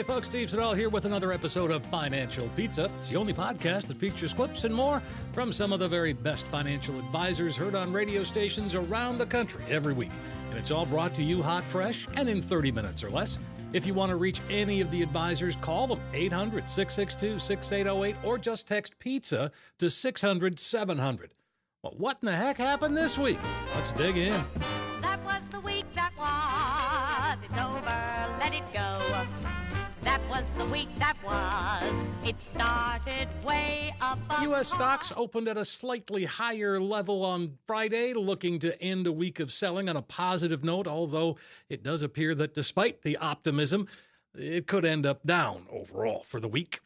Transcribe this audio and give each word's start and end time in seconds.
Hey 0.00 0.06
folks, 0.06 0.28
Steve 0.28 0.48
Siddall 0.48 0.72
here 0.72 0.88
with 0.88 1.04
another 1.04 1.30
episode 1.30 1.70
of 1.70 1.84
Financial 1.84 2.48
Pizza. 2.56 2.90
It's 2.96 3.10
the 3.10 3.16
only 3.16 3.34
podcast 3.34 3.86
that 3.88 3.98
features 3.98 4.32
clips 4.32 4.64
and 4.64 4.74
more 4.74 5.02
from 5.32 5.52
some 5.52 5.74
of 5.74 5.78
the 5.78 5.88
very 5.88 6.14
best 6.14 6.46
financial 6.46 6.98
advisors 6.98 7.54
heard 7.54 7.74
on 7.74 7.92
radio 7.92 8.24
stations 8.24 8.74
around 8.74 9.18
the 9.18 9.26
country 9.26 9.62
every 9.68 9.92
week. 9.92 10.10
And 10.48 10.58
it's 10.58 10.70
all 10.70 10.86
brought 10.86 11.12
to 11.16 11.22
you 11.22 11.42
hot, 11.42 11.64
fresh, 11.64 12.08
and 12.14 12.30
in 12.30 12.40
30 12.40 12.72
minutes 12.72 13.04
or 13.04 13.10
less. 13.10 13.38
If 13.74 13.86
you 13.86 13.92
want 13.92 14.08
to 14.08 14.16
reach 14.16 14.40
any 14.48 14.80
of 14.80 14.90
the 14.90 15.02
advisors, 15.02 15.54
call 15.56 15.86
them 15.86 16.00
800 16.14 16.66
662 16.66 17.38
6808 17.38 18.16
or 18.24 18.38
just 18.38 18.66
text 18.66 18.98
pizza 18.98 19.52
to 19.80 19.90
600 19.90 20.58
700. 20.58 21.34
Well, 21.82 21.92
what 21.98 22.16
in 22.22 22.26
the 22.26 22.34
heck 22.34 22.56
happened 22.56 22.96
this 22.96 23.18
week? 23.18 23.38
Let's 23.74 23.92
dig 23.92 24.16
in. 24.16 24.42
That 25.02 25.22
was 25.26 25.42
the 25.50 25.60
week 25.60 25.84
that 25.92 26.16
was. 26.16 27.44
It's 27.44 27.52
over, 27.52 28.38
let 28.40 28.54
it 28.54 28.72
go. 28.72 29.39
That 30.02 30.20
was 30.30 30.52
the 30.54 30.64
week 30.66 30.88
that 30.96 31.16
was. 31.24 32.28
It 32.28 32.40
started 32.40 33.28
way 33.44 33.92
above. 34.00 34.42
U.S. 34.42 34.68
stocks 34.68 35.12
opened 35.16 35.48
at 35.48 35.56
a 35.56 35.64
slightly 35.64 36.24
higher 36.24 36.80
level 36.80 37.24
on 37.24 37.58
Friday, 37.66 38.14
looking 38.14 38.58
to 38.60 38.80
end 38.82 39.06
a 39.06 39.12
week 39.12 39.40
of 39.40 39.52
selling 39.52 39.88
on 39.88 39.96
a 39.96 40.02
positive 40.02 40.64
note, 40.64 40.86
although 40.86 41.36
it 41.68 41.82
does 41.82 42.02
appear 42.02 42.34
that 42.36 42.54
despite 42.54 43.02
the 43.02 43.16
optimism, 43.18 43.88
it 44.34 44.66
could 44.66 44.84
end 44.84 45.04
up 45.04 45.24
down 45.24 45.66
overall 45.70 46.22
for 46.26 46.40
the 46.40 46.48
week. 46.48 46.80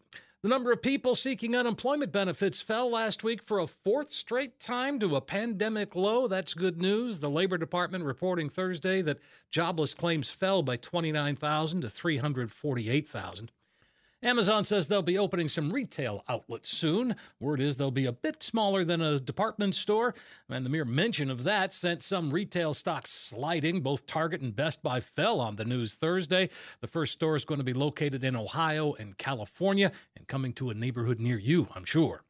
The 0.45 0.51
number 0.51 0.73
of 0.73 0.83
people 0.83 1.15
seeking 1.15 1.57
unemployment 1.57 2.13
benefits 2.13 2.61
fell 2.61 2.91
last 2.91 3.25
week 3.25 3.43
for 3.43 3.61
a 3.61 3.67
fourth 3.67 4.11
straight 4.11 4.61
time 4.61 4.99
to 4.99 5.17
a 5.17 5.23
pandemic 5.23 5.97
low. 5.97 6.29
That's 6.29 6.53
good 6.53 6.83
news. 6.83 7.21
The 7.21 7.31
Labor 7.31 7.57
Department 7.57 8.05
reporting 8.05 8.51
Thursday 8.51 9.01
that 9.01 9.21
jobless 9.51 9.95
claims 9.95 10.31
fell 10.31 10.63
by 10.63 10.77
29,000 10.77 11.81
to 11.81 11.89
348,000. 11.89 13.53
Amazon 14.25 14.65
says 14.65 14.89
they'll 14.89 15.03
be 15.03 15.19
opening 15.19 15.49
some 15.49 15.71
retail 15.71 16.25
outlets 16.31 16.71
soon. 16.71 17.15
Word 17.39 17.61
is 17.61 17.77
they'll 17.77 17.91
be 17.91 18.07
a 18.07 18.13
bit 18.13 18.43
smaller 18.43 18.83
than 18.83 19.03
a 19.03 19.21
department 19.21 19.75
store, 19.75 20.15
and 20.49 20.65
the 20.65 20.71
mere 20.71 20.87
mention 20.87 21.31
of 21.31 21.45
that 21.45 21.75
sent 21.75 22.03
some 22.03 22.31
retail 22.31 22.73
stocks 22.73 23.11
sliding. 23.11 23.83
Both 23.83 24.07
Target 24.07 24.41
and 24.41 24.57
Best 24.57 24.83
Buy 24.83 25.01
fell 25.01 25.43
on 25.43 25.57
the 25.57 25.67
news 25.67 25.93
Thursday. 25.93 26.49
The 26.81 26.87
first 26.87 27.13
store 27.13 27.37
is 27.37 27.45
going 27.45 27.59
to 27.59 27.65
be 27.65 27.75
located 27.75 28.25
in 28.25 28.35
Ohio 28.35 28.95
and 28.95 29.19
California 29.19 29.93
coming 30.25 30.53
to 30.55 30.71
a 30.71 30.75
neighborhood 30.75 31.21
near 31.21 31.39
you, 31.39 31.69
I'm 31.75 31.85
sure. 31.85 32.25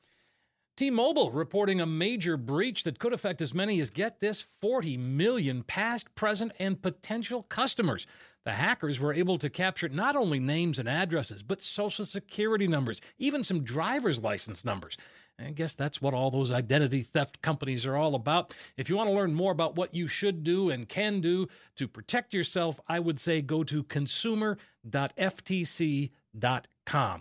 T 0.76 0.90
Mobile 0.90 1.30
reporting 1.30 1.80
a 1.80 1.86
major 1.86 2.36
breach 2.36 2.82
that 2.82 2.98
could 2.98 3.12
affect 3.12 3.40
as 3.40 3.54
many 3.54 3.80
as, 3.80 3.90
get 3.90 4.18
this, 4.18 4.42
40 4.42 4.96
million 4.96 5.62
past, 5.62 6.12
present, 6.16 6.50
and 6.58 6.82
potential 6.82 7.44
customers. 7.44 8.08
The 8.44 8.54
hackers 8.54 8.98
were 8.98 9.14
able 9.14 9.38
to 9.38 9.48
capture 9.48 9.88
not 9.88 10.16
only 10.16 10.40
names 10.40 10.80
and 10.80 10.88
addresses, 10.88 11.44
but 11.44 11.62
social 11.62 12.04
security 12.04 12.66
numbers, 12.66 13.00
even 13.18 13.44
some 13.44 13.62
driver's 13.62 14.20
license 14.20 14.64
numbers. 14.64 14.96
I 15.38 15.50
guess 15.50 15.74
that's 15.74 16.02
what 16.02 16.12
all 16.12 16.32
those 16.32 16.50
identity 16.50 17.02
theft 17.02 17.40
companies 17.40 17.86
are 17.86 17.96
all 17.96 18.16
about. 18.16 18.52
If 18.76 18.88
you 18.88 18.96
want 18.96 19.10
to 19.10 19.14
learn 19.14 19.32
more 19.32 19.52
about 19.52 19.76
what 19.76 19.94
you 19.94 20.08
should 20.08 20.42
do 20.42 20.70
and 20.70 20.88
can 20.88 21.20
do 21.20 21.46
to 21.76 21.86
protect 21.86 22.34
yourself, 22.34 22.80
I 22.88 22.98
would 22.98 23.20
say 23.20 23.42
go 23.42 23.62
to 23.62 23.84
consumer.ftc.com. 23.84 26.10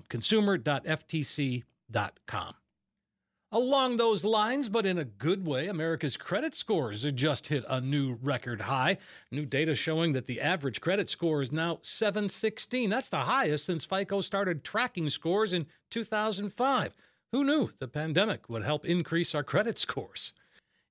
Consumer.ftc.com. 0.10 2.56
Along 3.52 3.98
those 3.98 4.26
lines, 4.26 4.68
but 4.68 4.88
in 4.88 4.98
a 4.98 5.06
good 5.06 5.46
way, 5.46 5.68
America's 5.68 6.18
credit 6.18 6.56
scores 6.56 7.04
have 7.04 7.14
just 7.14 7.50
hit 7.50 7.64
a 7.70 7.80
new 7.80 8.18
record 8.20 8.62
high. 8.62 8.98
New 9.30 9.46
data 9.46 9.76
showing 9.76 10.14
that 10.14 10.26
the 10.26 10.42
average 10.42 10.82
credit 10.82 11.08
score 11.08 11.40
is 11.40 11.52
now 11.52 11.78
716. 11.84 12.90
That's 12.90 13.10
the 13.10 13.20
highest 13.20 13.66
since 13.66 13.86
FICO 13.86 14.22
started 14.22 14.64
tracking 14.64 15.08
scores 15.12 15.54
in 15.54 15.68
2005. 15.92 16.96
Who 17.32 17.44
knew 17.44 17.70
the 17.78 17.88
pandemic 17.88 18.50
would 18.50 18.64
help 18.64 18.86
increase 18.86 19.36
our 19.36 19.44
credit 19.44 19.78
scores? 19.78 20.34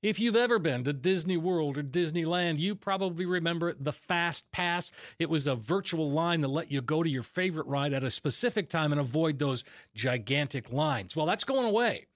If 0.02 0.18
you've 0.18 0.34
ever 0.34 0.58
been 0.58 0.82
to 0.82 0.92
Disney 0.92 1.36
World 1.36 1.78
or 1.78 1.82
Disneyland, 1.84 2.58
you 2.58 2.74
probably 2.74 3.24
remember 3.24 3.72
the 3.72 3.92
Fast 3.92 4.50
Pass. 4.50 4.90
It 5.20 5.30
was 5.30 5.46
a 5.46 5.54
virtual 5.54 6.10
line 6.10 6.40
that 6.40 6.48
let 6.48 6.72
you 6.72 6.80
go 6.80 7.04
to 7.04 7.08
your 7.08 7.22
favorite 7.22 7.68
ride 7.68 7.92
at 7.92 8.02
a 8.02 8.10
specific 8.10 8.68
time 8.68 8.90
and 8.90 9.00
avoid 9.00 9.38
those 9.38 9.62
gigantic 9.94 10.72
lines. 10.72 11.14
Well, 11.14 11.26
that's 11.26 11.44
going 11.44 11.66
away. 11.66 12.06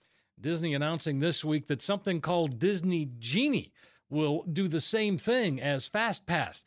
Disney 0.40 0.74
announcing 0.74 1.20
this 1.20 1.44
week 1.44 1.68
that 1.68 1.80
something 1.80 2.20
called 2.20 2.58
Disney 2.58 3.08
Genie 3.20 3.72
will 4.10 4.42
do 4.42 4.66
the 4.66 4.80
same 4.80 5.16
thing 5.16 5.62
as 5.62 5.86
Fast 5.86 6.26
Pass, 6.26 6.64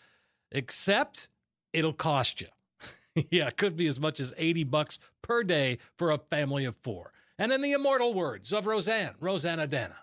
except 0.53 1.28
it'll 1.74 1.91
cost 1.91 2.40
you. 2.40 2.47
yeah, 3.30 3.47
it 3.47 3.57
could 3.57 3.75
be 3.75 3.88
as 3.88 4.00
much 4.00 4.22
as 4.22 4.34
80 4.38 4.63
bucks 4.63 5.00
per 5.22 5.44
day 5.44 5.80
for 5.97 6.12
a 6.12 6.18
family 6.18 6.63
of 6.63 6.78
four. 6.78 7.12
And 7.38 7.51
in 7.51 7.59
the 7.62 7.74
immortal 7.74 8.13
words 8.13 8.53
of 8.53 8.68
Roseanne, 8.68 9.16
Roseannadanna. 9.22 9.97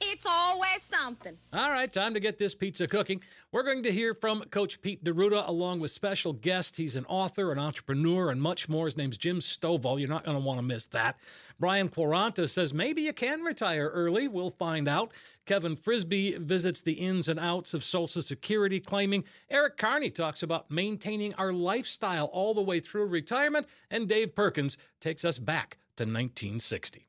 It's 0.00 0.26
always 0.26 0.82
something. 0.82 1.36
All 1.52 1.70
right, 1.70 1.92
time 1.92 2.14
to 2.14 2.20
get 2.20 2.38
this 2.38 2.54
pizza 2.54 2.86
cooking. 2.86 3.22
We're 3.50 3.64
going 3.64 3.82
to 3.82 3.92
hear 3.92 4.14
from 4.14 4.42
Coach 4.44 4.80
Pete 4.80 5.02
D'Arruda 5.02 5.48
along 5.48 5.80
with 5.80 5.90
special 5.90 6.32
guest. 6.32 6.76
He's 6.76 6.94
an 6.94 7.04
author, 7.06 7.50
an 7.50 7.58
entrepreneur, 7.58 8.30
and 8.30 8.40
much 8.40 8.68
more. 8.68 8.84
His 8.84 8.96
name's 8.96 9.16
Jim 9.16 9.40
Stovall. 9.40 9.98
You're 9.98 10.08
not 10.08 10.24
going 10.24 10.36
to 10.36 10.44
want 10.44 10.58
to 10.58 10.62
miss 10.62 10.84
that. 10.86 11.18
Brian 11.58 11.88
Quaranta 11.88 12.48
says 12.48 12.72
maybe 12.72 13.02
you 13.02 13.12
can 13.12 13.40
retire 13.42 13.88
early. 13.88 14.28
We'll 14.28 14.50
find 14.50 14.88
out. 14.88 15.12
Kevin 15.46 15.74
Frisbie 15.74 16.36
visits 16.38 16.80
the 16.80 16.92
ins 16.92 17.28
and 17.28 17.40
outs 17.40 17.74
of 17.74 17.82
Social 17.82 18.22
Security 18.22 18.80
claiming. 18.80 19.24
Eric 19.50 19.78
Kearney 19.78 20.10
talks 20.10 20.42
about 20.42 20.70
maintaining 20.70 21.34
our 21.34 21.52
lifestyle 21.52 22.26
all 22.26 22.54
the 22.54 22.62
way 22.62 22.80
through 22.80 23.06
retirement. 23.06 23.66
And 23.90 24.08
Dave 24.08 24.34
Perkins 24.34 24.76
takes 25.00 25.24
us 25.24 25.38
back 25.38 25.78
to 25.96 26.04
1960. 26.04 27.08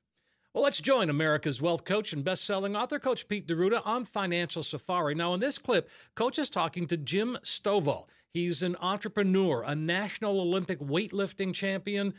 Well, 0.52 0.64
let's 0.64 0.82
join 0.82 1.12
America's 1.12 1.62
wealth 1.62 1.86
coach 1.86 2.12
and 2.12 2.24
best-selling 2.24 2.76
author, 2.76 2.98
Coach 2.98 3.28
Pete 3.28 3.46
D'Arruda, 3.46 3.86
on 3.86 4.04
Financial 4.04 4.64
Safari. 4.64 5.14
Now, 5.14 5.36
in 5.36 5.40
this 5.40 5.60
clip, 5.60 5.88
Coach 6.16 6.40
is 6.40 6.50
talking 6.50 6.88
to 6.88 6.98
Jim 6.98 7.38
Stovall. 7.44 8.08
He's 8.34 8.64
an 8.64 8.76
entrepreneur, 8.82 9.62
a 9.62 9.76
National 9.76 10.42
Olympic 10.42 10.80
weightlifting 10.80 11.54
champion, 11.54 12.16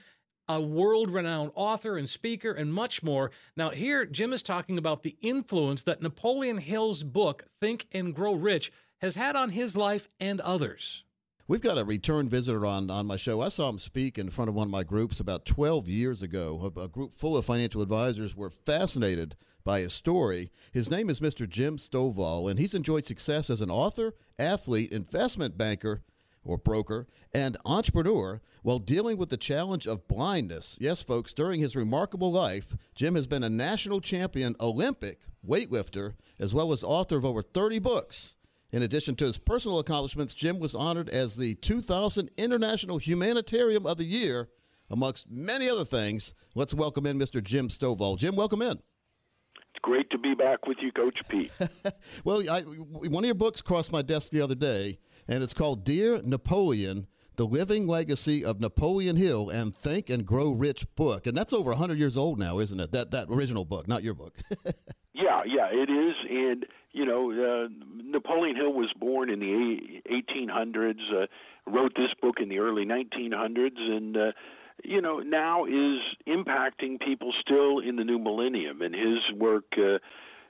a 0.47 0.61
world-renowned 0.61 1.51
author 1.57 1.99
and 1.99 2.09
speaker, 2.09 2.53
and 2.53 2.73
much 2.73 3.03
more. 3.03 3.33
Now, 3.57 3.71
here, 3.71 4.07
Jim 4.07 4.33
is 4.33 4.45
talking 4.45 4.79
about 4.79 5.03
the 5.03 5.17
influence 5.21 5.83
that 5.83 6.01
Napoleon 6.01 6.59
Hill's 6.59 7.03
book, 7.03 7.47
Think 7.61 7.89
and 7.91 8.15
Grow 8.15 8.35
Rich, 8.35 8.71
has 9.01 9.17
had 9.17 9.35
on 9.35 9.51
his 9.51 9.77
life 9.77 10.07
and 10.21 10.41
others. 10.41 11.03
We've 11.51 11.61
got 11.61 11.79
a 11.79 11.85
return 11.85 12.29
visitor 12.29 12.65
on, 12.65 12.91
on 12.91 13.07
my 13.07 13.17
show. 13.17 13.41
I 13.41 13.49
saw 13.49 13.69
him 13.69 13.79
speak 13.79 14.19
in 14.19 14.31
front 14.31 14.49
of 14.49 14.55
one 14.55 14.69
of 14.69 14.71
my 14.71 14.85
groups 14.85 15.19
about 15.19 15.45
12 15.45 15.89
years 15.89 16.23
ago. 16.23 16.71
A, 16.77 16.83
a, 16.83 16.87
group 16.87 17.13
full 17.13 17.37
of 17.37 17.45
financial 17.45 17.83
advisors 17.83 18.37
were 18.37 18.51
fascinated 18.51 19.35
by 19.65 19.81
his 19.81 19.93
story. 19.93 20.53
His 20.71 20.89
name 20.89 21.11
is 21.11 21.19
Mr. 21.19 21.49
Jim 21.49 21.77
Stovall, 21.77 22.49
and 22.49 22.61
he's 22.61 22.73
enjoyed 22.73 23.05
success 23.05 23.51
as 23.51 23.63
an 23.63 23.69
author, 23.69 24.15
athlete, 24.39 24.93
investment 24.93 25.59
banker, 25.59 26.05
or 26.45 26.57
broker, 26.57 27.09
and 27.35 27.57
entrepreneur 27.65 28.41
while 28.63 28.79
dealing 28.79 29.17
with 29.17 29.31
the 29.31 29.37
challenge 29.37 29.89
of 29.89 30.07
blindness. 30.07 30.79
Yes, 30.81 31.03
folks, 31.03 31.33
during 31.33 31.59
his 31.59 31.75
remarkable 31.75 32.31
life, 32.31 32.77
Jim 32.95 33.17
has 33.17 33.27
been 33.27 33.43
a 33.43 33.51
national 33.51 34.01
champion 34.01 34.55
Olympic 34.61 35.23
weightlifter 35.45 36.15
as 36.39 36.55
well 36.55 36.73
as 36.73 36.85
author 36.85 37.17
of 37.17 37.25
over 37.25 37.43
30 37.43 37.81
books. 37.81 38.37
In 38.73 38.83
addition 38.83 39.17
to 39.17 39.25
his 39.25 39.37
personal 39.37 39.81
accomplishments, 39.81 40.33
Jim 40.33 40.61
was 40.61 40.77
honored 40.77 41.09
as 41.09 41.37
the 41.37 41.57
2000 41.57 42.31
International 42.37 42.99
Humanitarian 42.99 43.85
of 43.85 43.97
the 43.97 44.05
Year, 44.05 44.49
amongst 44.89 45.31
many 45.31 45.69
other 45.69 45.85
things. 45.85 46.35
Let's 46.55 46.75
welcome 46.75 47.07
in 47.07 47.19
Mr. 47.19 47.43
Jim 47.43 47.69
Stovall. 47.69 48.17
Jim, 48.17 48.37
welcome 48.37 48.63
in. 48.63 48.73
It's 48.73 49.83
great 49.83 50.11
to 50.11 50.19
be 50.19 50.35
back 50.35 50.67
with 50.67 50.79
you, 50.81 50.93
Coach 50.93 51.27
Pete. 51.29 51.51
well, 52.25 52.49
I, 52.49 52.61
one 52.63 53.25
of 53.25 53.27
your 53.27 53.35
books 53.35 53.63
crossed 53.63 53.93
my 53.93 54.03
desk 54.03 54.31
the 54.31 54.41
other 54.41 54.55
day, 54.55 54.99
and 55.27 55.43
it's 55.43 55.55
called 55.55 55.85
Dear 55.85 56.21
Napoleon 56.23 57.09
The 57.37 57.47
Living 57.47 57.89
Legacy 57.89 58.45
of 58.45 58.61
Napoleon 58.61 59.17
Hill 59.17 59.49
and 59.49 59.75
Think 59.75 60.11
and 60.11 60.25
Grow 60.25 60.53
Rich 60.53 60.95
book. 60.95 61.27
And 61.27 61.37
that's 61.37 61.53
over 61.53 61.71
100 61.71 61.99
years 61.99 62.17
old 62.17 62.39
now, 62.39 62.61
isn't 62.61 62.79
it? 62.79 62.93
That, 62.93 63.11
that 63.11 63.29
original 63.31 63.65
book, 63.65 63.89
not 63.89 64.05
your 64.05 64.15
book. 64.15 64.37
Yeah, 65.13 65.43
yeah, 65.45 65.69
it 65.73 65.91
is, 65.91 66.15
and 66.29 66.67
you 66.93 67.05
know, 67.05 67.31
uh, 67.31 67.69
Napoleon 68.05 68.57
Hill 68.57 68.73
was 68.73 68.93
born 68.99 69.31
in 69.31 69.41
the 69.41 70.03
1800s, 70.11 70.99
uh, 71.13 71.27
wrote 71.67 71.95
this 71.97 72.11
book 72.21 72.37
in 72.41 72.49
the 72.49 72.59
early 72.59 72.85
1900s, 72.85 73.79
and 73.79 74.17
uh, 74.17 74.33
you 74.85 75.01
know 75.01 75.19
now 75.19 75.65
is 75.65 76.01
impacting 76.29 77.01
people 77.01 77.33
still 77.41 77.81
in 77.81 77.97
the 77.97 78.05
new 78.05 78.19
millennium, 78.19 78.83
and 78.83 78.95
his 78.95 79.19
work. 79.37 79.65
Uh, 79.77 79.99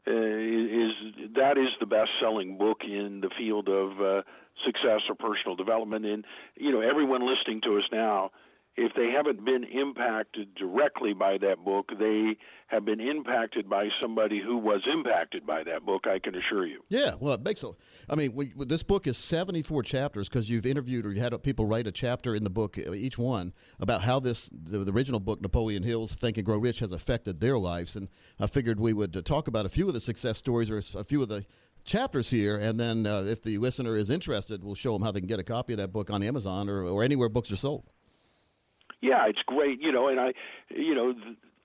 uh, 0.07 0.13
is 0.13 0.93
that 1.37 1.59
is 1.59 1.69
the 1.79 1.85
best-selling 1.85 2.57
book 2.57 2.79
in 2.85 3.21
the 3.21 3.29
field 3.37 3.69
of 3.69 4.01
uh, 4.01 4.23
success 4.65 5.03
or 5.11 5.15
personal 5.15 5.55
development. 5.55 6.07
And 6.07 6.25
you 6.57 6.73
know, 6.73 6.81
everyone 6.81 7.21
listening 7.21 7.61
to 7.65 7.77
us 7.77 7.85
now 7.93 8.31
if 8.77 8.95
they 8.95 9.11
haven't 9.11 9.45
been 9.45 9.65
impacted 9.65 10.55
directly 10.55 11.13
by 11.13 11.39
that 11.39 11.65
book, 11.65 11.91
they 11.99 12.37
have 12.69 12.85
been 12.85 13.01
impacted 13.01 13.69
by 13.69 13.89
somebody 14.01 14.41
who 14.41 14.57
was 14.57 14.87
impacted 14.87 15.45
by 15.45 15.65
that 15.65 15.85
book. 15.85 16.07
I 16.07 16.21
can 16.21 16.37
assure 16.37 16.67
you. 16.67 16.83
Yeah, 16.89 17.15
well, 17.19 17.35
it 17.35 17.43
makes 17.43 17.65
a. 17.65 17.73
I 18.09 18.15
mean, 18.15 18.55
this 18.57 18.83
book 18.83 19.07
is 19.07 19.19
seventy-four 19.19 19.83
chapters 19.83 20.29
because 20.29 20.49
you've 20.49 20.67
interviewed 20.67 21.05
or 21.05 21.13
you 21.13 21.21
had 21.21 21.41
people 21.43 21.67
write 21.67 21.89
a 21.89 21.93
chapter 21.93 22.35
in 22.35 22.45
the 22.45 22.51
book, 22.51 22.79
uh, 22.79 22.93
each 22.93 23.19
one 23.19 23.53
about 23.81 24.03
how 24.03 24.21
this 24.21 24.49
the, 24.53 24.79
the, 24.79 24.93
original 24.93 25.21
book, 25.21 25.43
Napoleon 25.43 25.83
Hill's 25.83 26.15
Think 26.15 26.37
and 26.37 26.47
Grow 26.47 26.59
Rich, 26.59 26.79
has 26.79 26.93
affected 26.93 27.41
their 27.41 27.59
lives. 27.59 27.97
And 27.97 28.09
I 28.39 28.47
figured 28.47 28.79
we 28.79 28.93
would 28.93 29.17
uh, 29.17 29.23
talk 29.23 29.49
about 29.49 29.67
a 29.67 29.69
few 29.69 29.89
of 29.89 29.95
the 29.95 30.01
success 30.01 30.39
stories 30.39 30.71
or 30.71 30.79
a 30.79 31.05
few 31.05 31.23
of 31.23 31.29
the 31.29 31.45
chapters 31.85 32.31
here, 32.31 32.57
and 32.57 32.79
then 32.79 33.07
uh, 33.07 33.25
if 33.27 33.43
the 33.43 33.59
listener 33.59 33.97
is 33.97 34.11
interested, 34.11 34.63
we'll 34.63 34.75
show 34.75 34.93
them 34.93 35.03
how 35.03 35.11
they 35.11 35.21
can 35.21 35.29
get 35.29 35.41
a 35.41 35.45
copy 35.45 35.73
of 35.73 35.79
that 35.79 35.93
book 35.93 36.11
on 36.11 36.23
Amazon 36.23 36.69
or, 36.69 36.85
or 36.85 37.03
anywhere 37.03 37.29
books 37.29 37.51
are 37.51 37.57
sold 37.57 37.91
yeah, 39.01 39.27
it's 39.29 39.43
great, 39.47 39.81
you 39.81 39.93
know, 39.93 40.09
and 40.09 40.21
I, 40.21 40.33
you 40.69 40.95
know, 40.95 41.15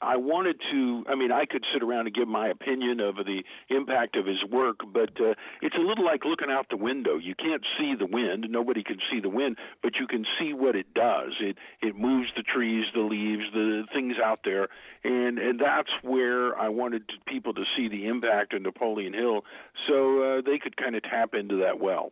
I 0.01 0.17
wanted 0.17 0.59
to. 0.71 1.03
I 1.07 1.15
mean, 1.15 1.31
I 1.31 1.45
could 1.45 1.65
sit 1.73 1.81
around 1.81 2.07
and 2.07 2.15
give 2.15 2.27
my 2.27 2.47
opinion 2.47 2.99
of 2.99 3.15
the 3.15 3.43
impact 3.69 4.15
of 4.17 4.25
his 4.25 4.43
work, 4.43 4.81
but 4.93 5.09
uh, 5.19 5.33
it's 5.61 5.75
a 5.75 5.79
little 5.79 6.03
like 6.03 6.25
looking 6.25 6.51
out 6.51 6.67
the 6.69 6.77
window. 6.77 7.17
You 7.17 7.33
can't 7.33 7.65
see 7.79 7.95
the 7.95 8.05
wind; 8.05 8.47
nobody 8.49 8.83
can 8.83 8.97
see 9.09 9.19
the 9.19 9.29
wind, 9.29 9.57
but 9.81 9.95
you 9.95 10.05
can 10.05 10.25
see 10.37 10.53
what 10.53 10.75
it 10.75 10.93
does. 10.93 11.33
It 11.39 11.57
it 11.81 11.95
moves 11.97 12.29
the 12.35 12.43
trees, 12.43 12.85
the 12.93 13.01
leaves, 13.01 13.43
the 13.53 13.85
things 13.93 14.15
out 14.23 14.41
there, 14.43 14.67
and 15.03 15.39
and 15.39 15.59
that's 15.59 15.91
where 16.01 16.57
I 16.57 16.69
wanted 16.69 17.03
people 17.25 17.53
to 17.53 17.65
see 17.65 17.87
the 17.87 18.05
impact 18.05 18.53
of 18.53 18.61
Napoleon 18.61 19.13
Hill, 19.13 19.45
so 19.87 20.21
uh, 20.21 20.41
they 20.41 20.59
could 20.59 20.75
kind 20.77 20.95
of 20.95 21.03
tap 21.03 21.33
into 21.33 21.57
that 21.57 21.79
well. 21.79 22.11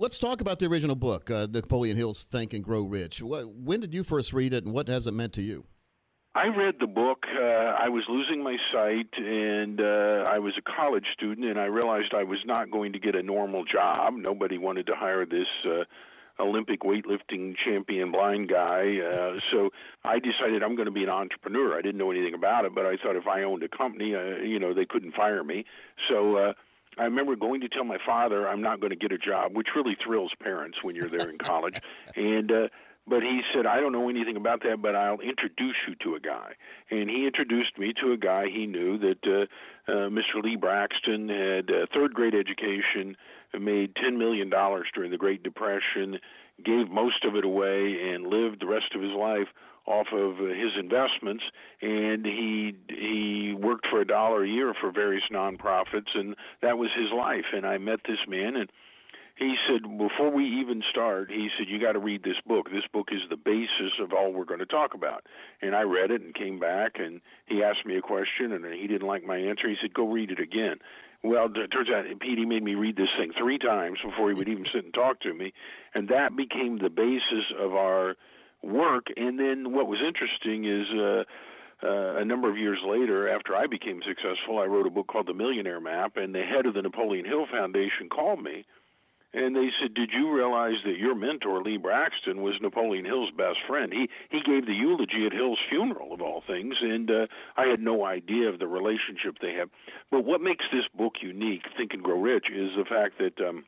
Let's 0.00 0.18
talk 0.18 0.40
about 0.40 0.58
the 0.58 0.64
original 0.64 0.96
book, 0.96 1.30
uh, 1.30 1.46
Napoleon 1.50 1.94
Hill's 1.94 2.24
Think 2.24 2.54
and 2.54 2.64
Grow 2.64 2.84
Rich. 2.84 3.22
What, 3.22 3.50
when 3.50 3.80
did 3.80 3.92
you 3.92 4.02
first 4.02 4.32
read 4.32 4.54
it, 4.54 4.64
and 4.64 4.72
what 4.72 4.88
has 4.88 5.06
it 5.06 5.12
meant 5.12 5.34
to 5.34 5.42
you? 5.42 5.66
I 6.34 6.46
read 6.46 6.76
the 6.80 6.86
book. 6.86 7.26
Uh, 7.38 7.44
I 7.44 7.90
was 7.90 8.04
losing 8.08 8.42
my 8.42 8.56
sight, 8.72 9.10
and 9.18 9.78
uh, 9.78 10.24
I 10.26 10.38
was 10.38 10.54
a 10.56 10.62
college 10.62 11.04
student, 11.12 11.46
and 11.46 11.60
I 11.60 11.66
realized 11.66 12.14
I 12.14 12.22
was 12.22 12.38
not 12.46 12.70
going 12.70 12.94
to 12.94 12.98
get 12.98 13.14
a 13.14 13.22
normal 13.22 13.66
job. 13.66 14.14
Nobody 14.16 14.56
wanted 14.56 14.86
to 14.86 14.94
hire 14.96 15.26
this 15.26 15.48
uh, 15.66 15.84
Olympic 16.42 16.80
weightlifting 16.80 17.54
champion 17.62 18.10
blind 18.10 18.48
guy. 18.48 19.00
Uh, 19.06 19.36
so 19.52 19.68
I 20.02 20.18
decided 20.18 20.62
I'm 20.62 20.76
going 20.76 20.86
to 20.86 20.92
be 20.92 21.02
an 21.02 21.10
entrepreneur. 21.10 21.76
I 21.76 21.82
didn't 21.82 21.98
know 21.98 22.10
anything 22.10 22.32
about 22.32 22.64
it, 22.64 22.74
but 22.74 22.86
I 22.86 22.96
thought 22.96 23.16
if 23.16 23.26
I 23.26 23.42
owned 23.42 23.62
a 23.64 23.68
company, 23.68 24.14
uh, 24.14 24.36
you 24.42 24.58
know, 24.58 24.72
they 24.72 24.86
couldn't 24.86 25.14
fire 25.14 25.44
me. 25.44 25.66
So 26.08 26.36
uh, 26.36 26.52
I 26.98 27.04
remember 27.04 27.36
going 27.36 27.60
to 27.60 27.68
tell 27.68 27.84
my 27.84 27.98
father 28.04 28.48
I'm 28.48 28.62
not 28.62 28.80
going 28.80 28.90
to 28.90 28.96
get 28.96 29.12
a 29.12 29.18
job, 29.18 29.54
which 29.54 29.68
really 29.76 29.96
thrills 30.04 30.32
parents 30.40 30.78
when 30.82 30.94
you're 30.94 31.08
there 31.08 31.30
in 31.30 31.38
college. 31.38 31.78
And 32.16 32.50
uh, 32.50 32.68
but 33.06 33.22
he 33.22 33.40
said 33.54 33.66
I 33.66 33.80
don't 33.80 33.92
know 33.92 34.08
anything 34.08 34.36
about 34.36 34.62
that, 34.64 34.82
but 34.82 34.94
I'll 34.94 35.20
introduce 35.20 35.76
you 35.88 35.94
to 36.02 36.16
a 36.16 36.20
guy. 36.20 36.52
And 36.90 37.08
he 37.08 37.26
introduced 37.26 37.78
me 37.78 37.92
to 38.00 38.12
a 38.12 38.16
guy 38.16 38.46
he 38.48 38.66
knew 38.66 38.98
that 38.98 39.24
uh, 39.26 39.90
uh, 39.90 40.08
Mr. 40.08 40.42
Lee 40.42 40.56
Braxton 40.56 41.28
had 41.28 41.70
a 41.70 41.86
third 41.94 42.14
grade 42.14 42.34
education, 42.34 43.16
made 43.58 43.94
ten 43.96 44.18
million 44.18 44.50
dollars 44.50 44.88
during 44.94 45.10
the 45.10 45.18
Great 45.18 45.42
Depression, 45.42 46.18
gave 46.64 46.90
most 46.90 47.24
of 47.24 47.36
it 47.36 47.44
away, 47.44 48.12
and 48.12 48.26
lived 48.26 48.60
the 48.60 48.66
rest 48.66 48.94
of 48.94 49.02
his 49.02 49.12
life 49.12 49.48
off 49.86 50.06
of 50.12 50.38
uh, 50.38 50.44
his 50.44 50.72
investments, 50.78 51.44
and 51.80 52.24
he 52.24 52.74
he 52.88 53.54
worked 53.58 53.86
for 53.88 54.00
a 54.00 54.06
dollar 54.06 54.44
a 54.44 54.48
year 54.48 54.74
for 54.80 54.92
various 54.92 55.24
nonprofits, 55.32 56.14
and 56.14 56.36
that 56.62 56.78
was 56.78 56.90
his 56.96 57.10
life. 57.16 57.46
And 57.52 57.66
I 57.66 57.78
met 57.78 58.00
this 58.06 58.18
man, 58.28 58.56
and 58.56 58.70
he 59.40 59.56
said 59.66 59.82
before 59.96 60.30
we 60.30 60.44
even 60.60 60.82
start, 60.90 61.30
he 61.30 61.48
said 61.56 61.66
you 61.68 61.80
got 61.80 61.92
to 61.92 61.98
read 61.98 62.22
this 62.22 62.36
book. 62.46 62.70
This 62.70 62.86
book 62.92 63.08
is 63.10 63.22
the 63.30 63.36
basis 63.36 63.92
of 63.98 64.12
all 64.12 64.32
we're 64.32 64.44
going 64.44 64.60
to 64.60 64.66
talk 64.66 64.92
about. 64.94 65.24
And 65.62 65.74
I 65.74 65.82
read 65.82 66.10
it 66.10 66.20
and 66.20 66.34
came 66.34 66.58
back, 66.58 66.96
and 66.98 67.22
he 67.46 67.62
asked 67.62 67.86
me 67.86 67.96
a 67.96 68.02
question, 68.02 68.52
and 68.52 68.64
he 68.66 68.86
didn't 68.86 69.08
like 69.08 69.24
my 69.24 69.38
answer. 69.38 69.68
He 69.68 69.76
said 69.80 69.94
go 69.94 70.06
read 70.06 70.30
it 70.30 70.40
again. 70.40 70.76
Well, 71.22 71.46
it 71.54 71.68
turns 71.68 71.88
out 71.90 72.04
Pete 72.20 72.38
he 72.38 72.44
made 72.44 72.62
me 72.62 72.74
read 72.74 72.96
this 72.96 73.08
thing 73.18 73.32
three 73.36 73.58
times 73.58 73.98
before 74.04 74.28
he 74.28 74.34
would 74.34 74.48
even 74.48 74.64
sit 74.64 74.84
and 74.84 74.94
talk 74.94 75.20
to 75.20 75.34
me, 75.34 75.52
and 75.94 76.08
that 76.08 76.36
became 76.36 76.78
the 76.78 76.90
basis 76.90 77.44
of 77.58 77.74
our 77.74 78.16
work. 78.62 79.06
And 79.16 79.38
then 79.38 79.72
what 79.72 79.86
was 79.86 80.00
interesting 80.06 80.64
is 80.64 80.86
uh, 80.98 81.24
uh, 81.82 82.20
a 82.20 82.24
number 82.24 82.50
of 82.50 82.58
years 82.58 82.78
later, 82.86 83.28
after 83.28 83.56
I 83.56 83.66
became 83.66 84.00
successful, 84.06 84.58
I 84.58 84.66
wrote 84.66 84.86
a 84.86 84.90
book 84.90 85.06
called 85.06 85.26
The 85.26 85.34
Millionaire 85.34 85.80
Map, 85.80 86.16
and 86.16 86.34
the 86.34 86.42
head 86.42 86.66
of 86.66 86.74
the 86.74 86.82
Napoleon 86.82 87.24
Hill 87.24 87.46
Foundation 87.50 88.08
called 88.10 88.42
me. 88.42 88.64
And 89.32 89.54
they 89.54 89.70
said, 89.80 89.94
"Did 89.94 90.10
you 90.12 90.28
realize 90.34 90.82
that 90.84 90.98
your 90.98 91.14
mentor 91.14 91.62
Lee 91.62 91.76
Braxton 91.76 92.42
was 92.42 92.60
Napoleon 92.60 93.04
Hill's 93.04 93.30
best 93.30 93.58
friend? 93.64 93.92
He 93.92 94.10
he 94.28 94.40
gave 94.42 94.66
the 94.66 94.74
eulogy 94.74 95.24
at 95.24 95.32
Hill's 95.32 95.60
funeral, 95.68 96.12
of 96.12 96.20
all 96.20 96.42
things, 96.44 96.74
and 96.80 97.08
uh, 97.08 97.26
I 97.56 97.66
had 97.66 97.80
no 97.80 98.04
idea 98.04 98.48
of 98.48 98.58
the 98.58 98.66
relationship 98.66 99.36
they 99.40 99.54
have. 99.54 99.70
But 100.10 100.24
what 100.24 100.40
makes 100.40 100.64
this 100.72 100.88
book 100.96 101.22
unique, 101.22 101.62
Think 101.76 101.94
and 101.94 102.02
Grow 102.02 102.20
Rich, 102.20 102.46
is 102.52 102.70
the 102.76 102.84
fact 102.84 103.18
that 103.18 103.40
um, 103.40 103.64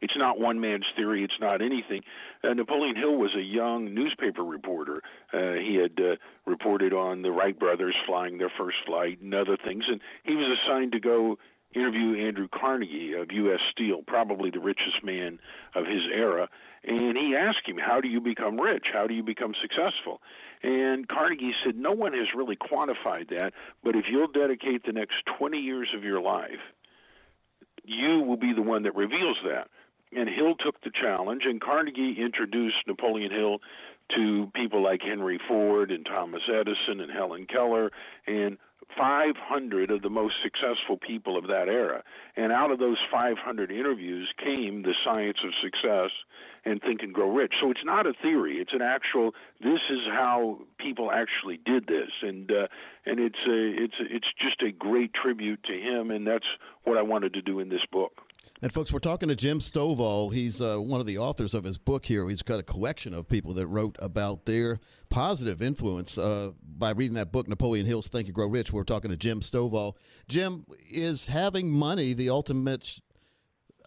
it's 0.00 0.16
not 0.16 0.40
one 0.40 0.60
man's 0.60 0.86
theory. 0.96 1.24
It's 1.24 1.40
not 1.40 1.60
anything. 1.60 2.02
Uh, 2.42 2.54
Napoleon 2.54 2.96
Hill 2.96 3.16
was 3.16 3.34
a 3.36 3.42
young 3.42 3.94
newspaper 3.94 4.42
reporter. 4.42 5.02
Uh, 5.32 5.54
he 5.54 5.76
had 5.76 6.02
uh, 6.02 6.16
reported 6.46 6.92
on 6.92 7.22
the 7.22 7.30
Wright 7.30 7.58
brothers 7.58 7.96
flying 8.06 8.38
their 8.38 8.52
first 8.58 8.78
flight 8.86 9.20
and 9.20 9.34
other 9.34 9.56
things, 9.62 9.84
and 9.88 10.00
he 10.24 10.34
was 10.34 10.58
assigned 10.58 10.92
to 10.92 11.00
go 11.00 11.36
interview 11.74 12.26
Andrew 12.26 12.48
Carnegie 12.48 13.14
of 13.14 13.30
U.S. 13.30 13.60
Steel, 13.70 14.02
probably 14.06 14.50
the 14.50 14.58
richest 14.58 15.04
man 15.04 15.38
of 15.74 15.86
his 15.86 16.02
era. 16.12 16.48
And 16.82 17.16
he 17.16 17.36
asked 17.36 17.66
him, 17.66 17.76
How 17.78 18.00
do 18.00 18.08
you 18.08 18.20
become 18.20 18.58
rich? 18.58 18.86
How 18.92 19.06
do 19.06 19.14
you 19.14 19.22
become 19.22 19.52
successful? 19.60 20.20
And 20.62 21.06
Carnegie 21.06 21.52
said, 21.64 21.76
No 21.76 21.92
one 21.92 22.14
has 22.14 22.28
really 22.34 22.56
quantified 22.56 23.28
that, 23.38 23.52
but 23.84 23.94
if 23.96 24.06
you'll 24.10 24.32
dedicate 24.32 24.84
the 24.84 24.92
next 24.92 25.16
20 25.38 25.58
years 25.58 25.90
of 25.94 26.04
your 26.04 26.20
life, 26.20 26.60
you 27.84 28.20
will 28.20 28.36
be 28.36 28.52
the 28.54 28.62
one 28.62 28.84
that 28.84 28.94
reveals 28.94 29.36
that 29.44 29.68
and 30.12 30.28
Hill 30.28 30.54
took 30.56 30.80
the 30.82 30.90
challenge, 30.90 31.42
and 31.44 31.60
Carnegie 31.60 32.16
introduced 32.18 32.76
Napoleon 32.86 33.30
Hill 33.30 33.58
to 34.16 34.50
people 34.54 34.82
like 34.82 35.02
Henry 35.02 35.38
Ford 35.48 35.90
and 35.90 36.04
Thomas 36.04 36.42
Edison 36.48 37.00
and 37.00 37.10
Helen 37.12 37.46
Keller 37.46 37.90
and 38.26 38.58
500 38.96 39.90
of 39.90 40.02
the 40.02 40.10
most 40.10 40.34
successful 40.42 40.96
people 40.96 41.36
of 41.36 41.46
that 41.46 41.68
era. 41.68 42.02
And 42.36 42.52
out 42.52 42.70
of 42.70 42.78
those 42.78 42.98
500 43.10 43.70
interviews 43.70 44.28
came 44.42 44.82
the 44.82 44.94
science 45.04 45.38
of 45.44 45.52
success 45.62 46.10
and 46.64 46.80
think 46.82 47.02
and 47.02 47.14
grow 47.14 47.30
rich. 47.30 47.54
So 47.60 47.70
it's 47.70 47.84
not 47.84 48.06
a 48.06 48.12
theory; 48.20 48.56
it's 48.56 48.72
an 48.72 48.82
actual. 48.82 49.32
This 49.60 49.80
is 49.90 50.00
how 50.10 50.58
people 50.78 51.10
actually 51.10 51.58
did 51.64 51.86
this, 51.86 52.10
and 52.22 52.50
uh, 52.50 52.66
and 53.06 53.18
it's 53.18 53.38
a, 53.48 53.82
it's 53.82 53.94
it's 54.00 54.28
just 54.38 54.60
a 54.62 54.70
great 54.70 55.14
tribute 55.14 55.62
to 55.64 55.74
him, 55.74 56.10
and 56.10 56.26
that's 56.26 56.46
what 56.84 56.98
I 56.98 57.02
wanted 57.02 57.32
to 57.34 57.42
do 57.42 57.60
in 57.60 57.70
this 57.70 57.86
book. 57.90 58.12
And 58.62 58.70
folks, 58.70 58.92
we're 58.92 58.98
talking 58.98 59.30
to 59.30 59.36
Jim 59.36 59.58
Stovall. 59.58 60.34
He's 60.34 60.60
uh, 60.60 60.76
one 60.76 61.00
of 61.00 61.06
the 61.06 61.16
authors 61.16 61.54
of 61.54 61.64
his 61.64 61.78
book 61.78 62.04
here. 62.04 62.28
He's 62.28 62.42
got 62.42 62.60
a 62.60 62.62
collection 62.62 63.14
of 63.14 63.26
people 63.26 63.54
that 63.54 63.66
wrote 63.66 63.96
about 64.00 64.44
their 64.44 64.80
positive 65.08 65.62
influence 65.62 66.18
uh, 66.18 66.50
by 66.62 66.90
reading 66.90 67.14
that 67.14 67.32
book, 67.32 67.48
Napoleon 67.48 67.86
Hill's 67.86 68.10
Think 68.10 68.26
and 68.26 68.34
Grow 68.34 68.46
Rich. 68.46 68.70
We're 68.72 68.84
talking 68.84 69.10
to 69.10 69.16
Jim 69.16 69.40
Stovall. 69.40 69.94
Jim, 70.28 70.66
is 70.92 71.28
having 71.28 71.70
money 71.70 72.12
the 72.12 72.28
ultimate, 72.28 73.00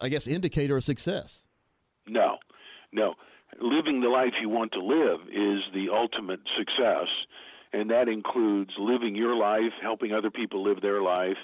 I 0.00 0.08
guess, 0.08 0.26
indicator 0.26 0.76
of 0.76 0.82
success? 0.82 1.44
No, 2.08 2.38
no. 2.90 3.14
Living 3.60 4.00
the 4.00 4.08
life 4.08 4.32
you 4.40 4.48
want 4.48 4.72
to 4.72 4.80
live 4.80 5.20
is 5.28 5.62
the 5.72 5.86
ultimate 5.92 6.40
success 6.58 7.06
and 7.74 7.90
that 7.90 8.08
includes 8.08 8.70
living 8.78 9.16
your 9.16 9.34
life, 9.34 9.72
helping 9.82 10.12
other 10.12 10.30
people 10.30 10.62
live 10.62 10.80
their 10.80 11.02
life, 11.02 11.36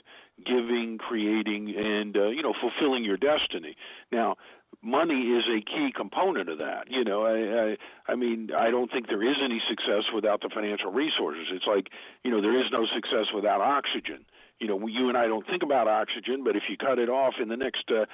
giving, 0.44 0.98
creating, 0.98 1.74
and 1.76 2.16
uh, 2.16 2.28
you 2.28 2.42
know 2.42 2.54
fulfilling 2.60 3.04
your 3.04 3.16
destiny. 3.16 3.76
Now, 4.12 4.36
money 4.82 5.20
is 5.36 5.44
a 5.48 5.60
key 5.60 5.90
component 5.94 6.48
of 6.48 6.58
that. 6.58 6.90
You 6.90 7.04
know, 7.04 7.24
I, 7.24 7.72
I 7.72 8.12
I 8.12 8.14
mean, 8.16 8.50
I 8.56 8.70
don't 8.70 8.90
think 8.90 9.08
there 9.08 9.22
is 9.22 9.36
any 9.42 9.60
success 9.68 10.04
without 10.14 10.40
the 10.42 10.50
financial 10.54 10.90
resources. 10.92 11.46
It's 11.52 11.66
like 11.66 11.88
you 12.24 12.30
know 12.30 12.40
there 12.40 12.58
is 12.58 12.66
no 12.76 12.86
success 12.94 13.26
without 13.34 13.60
oxygen. 13.60 14.24
you 14.60 14.68
know, 14.68 14.86
you 14.86 15.08
and 15.08 15.16
I 15.16 15.26
don't 15.26 15.46
think 15.46 15.62
about 15.62 15.88
oxygen, 15.88 16.44
but 16.44 16.54
if 16.54 16.64
you 16.68 16.76
cut 16.76 16.98
it 16.98 17.08
off 17.08 17.34
in 17.40 17.48
the 17.48 17.56
next 17.56 17.90
uh, 17.90 18.04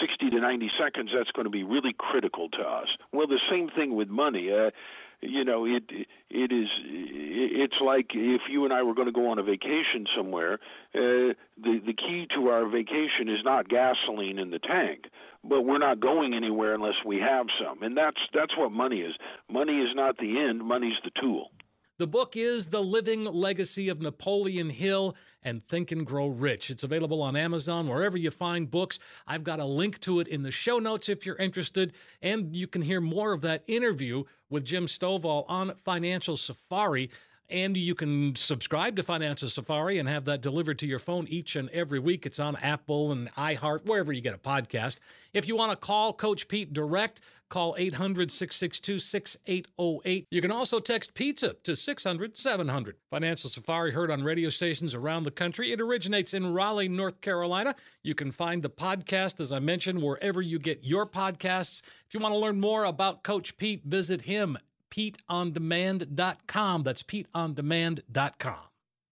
60 0.00 0.30
to 0.30 0.40
90 0.40 0.70
seconds, 0.78 1.10
that's 1.16 1.30
going 1.32 1.44
to 1.44 1.50
be 1.50 1.64
really 1.64 1.94
critical 1.98 2.48
to 2.50 2.62
us. 2.62 2.88
Well, 3.12 3.26
the 3.26 3.40
same 3.50 3.68
thing 3.70 3.94
with 3.96 4.08
money. 4.08 4.50
Uh, 4.52 4.70
you 5.20 5.44
know 5.44 5.64
it 5.64 5.84
it 6.30 6.52
is 6.52 6.68
it's 6.84 7.80
like 7.80 8.12
if 8.14 8.42
you 8.48 8.64
and 8.64 8.72
I 8.72 8.82
were 8.82 8.94
going 8.94 9.06
to 9.06 9.12
go 9.12 9.30
on 9.30 9.38
a 9.38 9.42
vacation 9.42 10.06
somewhere 10.16 10.54
uh, 10.94 11.34
the 11.62 11.80
the 11.84 11.94
key 11.94 12.26
to 12.34 12.48
our 12.48 12.66
vacation 12.66 13.28
is 13.28 13.44
not 13.44 13.68
gasoline 13.68 14.38
in 14.38 14.50
the 14.50 14.58
tank 14.58 15.06
but 15.48 15.62
we're 15.62 15.78
not 15.78 16.00
going 16.00 16.34
anywhere 16.34 16.74
unless 16.74 16.96
we 17.04 17.18
have 17.18 17.46
some. 17.62 17.82
And 17.82 17.96
that's 17.96 18.20
that's 18.34 18.56
what 18.56 18.72
money 18.72 19.00
is. 19.00 19.14
Money 19.50 19.80
is 19.80 19.94
not 19.94 20.18
the 20.18 20.40
end 20.40 20.64
money's 20.64 20.96
the 21.04 21.10
tool 21.20 21.50
the 21.98 22.06
book 22.06 22.36
is 22.36 22.68
The 22.68 22.82
Living 22.82 23.24
Legacy 23.24 23.88
of 23.88 24.02
Napoleon 24.02 24.70
Hill 24.70 25.16
and 25.42 25.66
Think 25.66 25.90
and 25.92 26.04
Grow 26.04 26.26
Rich. 26.26 26.70
It's 26.70 26.82
available 26.82 27.22
on 27.22 27.36
Amazon, 27.36 27.88
wherever 27.88 28.18
you 28.18 28.30
find 28.30 28.70
books. 28.70 28.98
I've 29.26 29.44
got 29.44 29.60
a 29.60 29.64
link 29.64 30.00
to 30.00 30.20
it 30.20 30.28
in 30.28 30.42
the 30.42 30.50
show 30.50 30.78
notes 30.78 31.08
if 31.08 31.24
you're 31.24 31.36
interested. 31.36 31.94
And 32.20 32.54
you 32.54 32.66
can 32.66 32.82
hear 32.82 33.00
more 33.00 33.32
of 33.32 33.40
that 33.42 33.64
interview 33.66 34.24
with 34.50 34.64
Jim 34.64 34.86
Stovall 34.86 35.44
on 35.48 35.74
Financial 35.76 36.36
Safari. 36.36 37.10
And 37.48 37.76
you 37.76 37.94
can 37.94 38.34
subscribe 38.34 38.96
to 38.96 39.04
Financial 39.04 39.48
Safari 39.48 39.98
and 39.98 40.08
have 40.08 40.24
that 40.24 40.40
delivered 40.40 40.80
to 40.80 40.86
your 40.86 40.98
phone 40.98 41.26
each 41.28 41.54
and 41.54 41.70
every 41.70 42.00
week. 42.00 42.26
It's 42.26 42.40
on 42.40 42.56
Apple 42.56 43.12
and 43.12 43.32
iHeart, 43.36 43.86
wherever 43.86 44.12
you 44.12 44.20
get 44.20 44.34
a 44.34 44.38
podcast. 44.38 44.96
If 45.32 45.46
you 45.46 45.54
want 45.56 45.70
to 45.70 45.76
call 45.76 46.12
Coach 46.12 46.48
Pete 46.48 46.72
direct, 46.72 47.20
call 47.48 47.74
800 47.78 48.30
662 48.30 48.98
6808. 48.98 50.26
You 50.30 50.42
can 50.42 50.50
also 50.50 50.80
text 50.80 51.14
pizza 51.14 51.54
to 51.64 51.76
600 51.76 52.36
700. 52.36 52.96
Financial 53.10 53.50
Safari 53.50 53.92
heard 53.92 54.10
on 54.10 54.22
radio 54.22 54.48
stations 54.48 54.94
around 54.94 55.24
the 55.24 55.30
country. 55.30 55.72
It 55.72 55.80
originates 55.80 56.34
in 56.34 56.52
Raleigh, 56.52 56.88
North 56.88 57.20
Carolina. 57.20 57.74
You 58.02 58.14
can 58.14 58.30
find 58.30 58.62
the 58.62 58.70
podcast, 58.70 59.40
as 59.40 59.52
I 59.52 59.58
mentioned, 59.58 60.02
wherever 60.02 60.42
you 60.42 60.58
get 60.58 60.84
your 60.84 61.06
podcasts. 61.06 61.82
If 62.06 62.14
you 62.14 62.20
want 62.20 62.34
to 62.34 62.38
learn 62.38 62.60
more 62.60 62.84
about 62.84 63.22
Coach 63.22 63.56
Pete, 63.56 63.84
visit 63.84 64.22
him 64.22 64.58
PeteOnDemand.com. 64.90 66.82
That's 66.82 67.02
PeteOnDemand.com. 67.02 68.58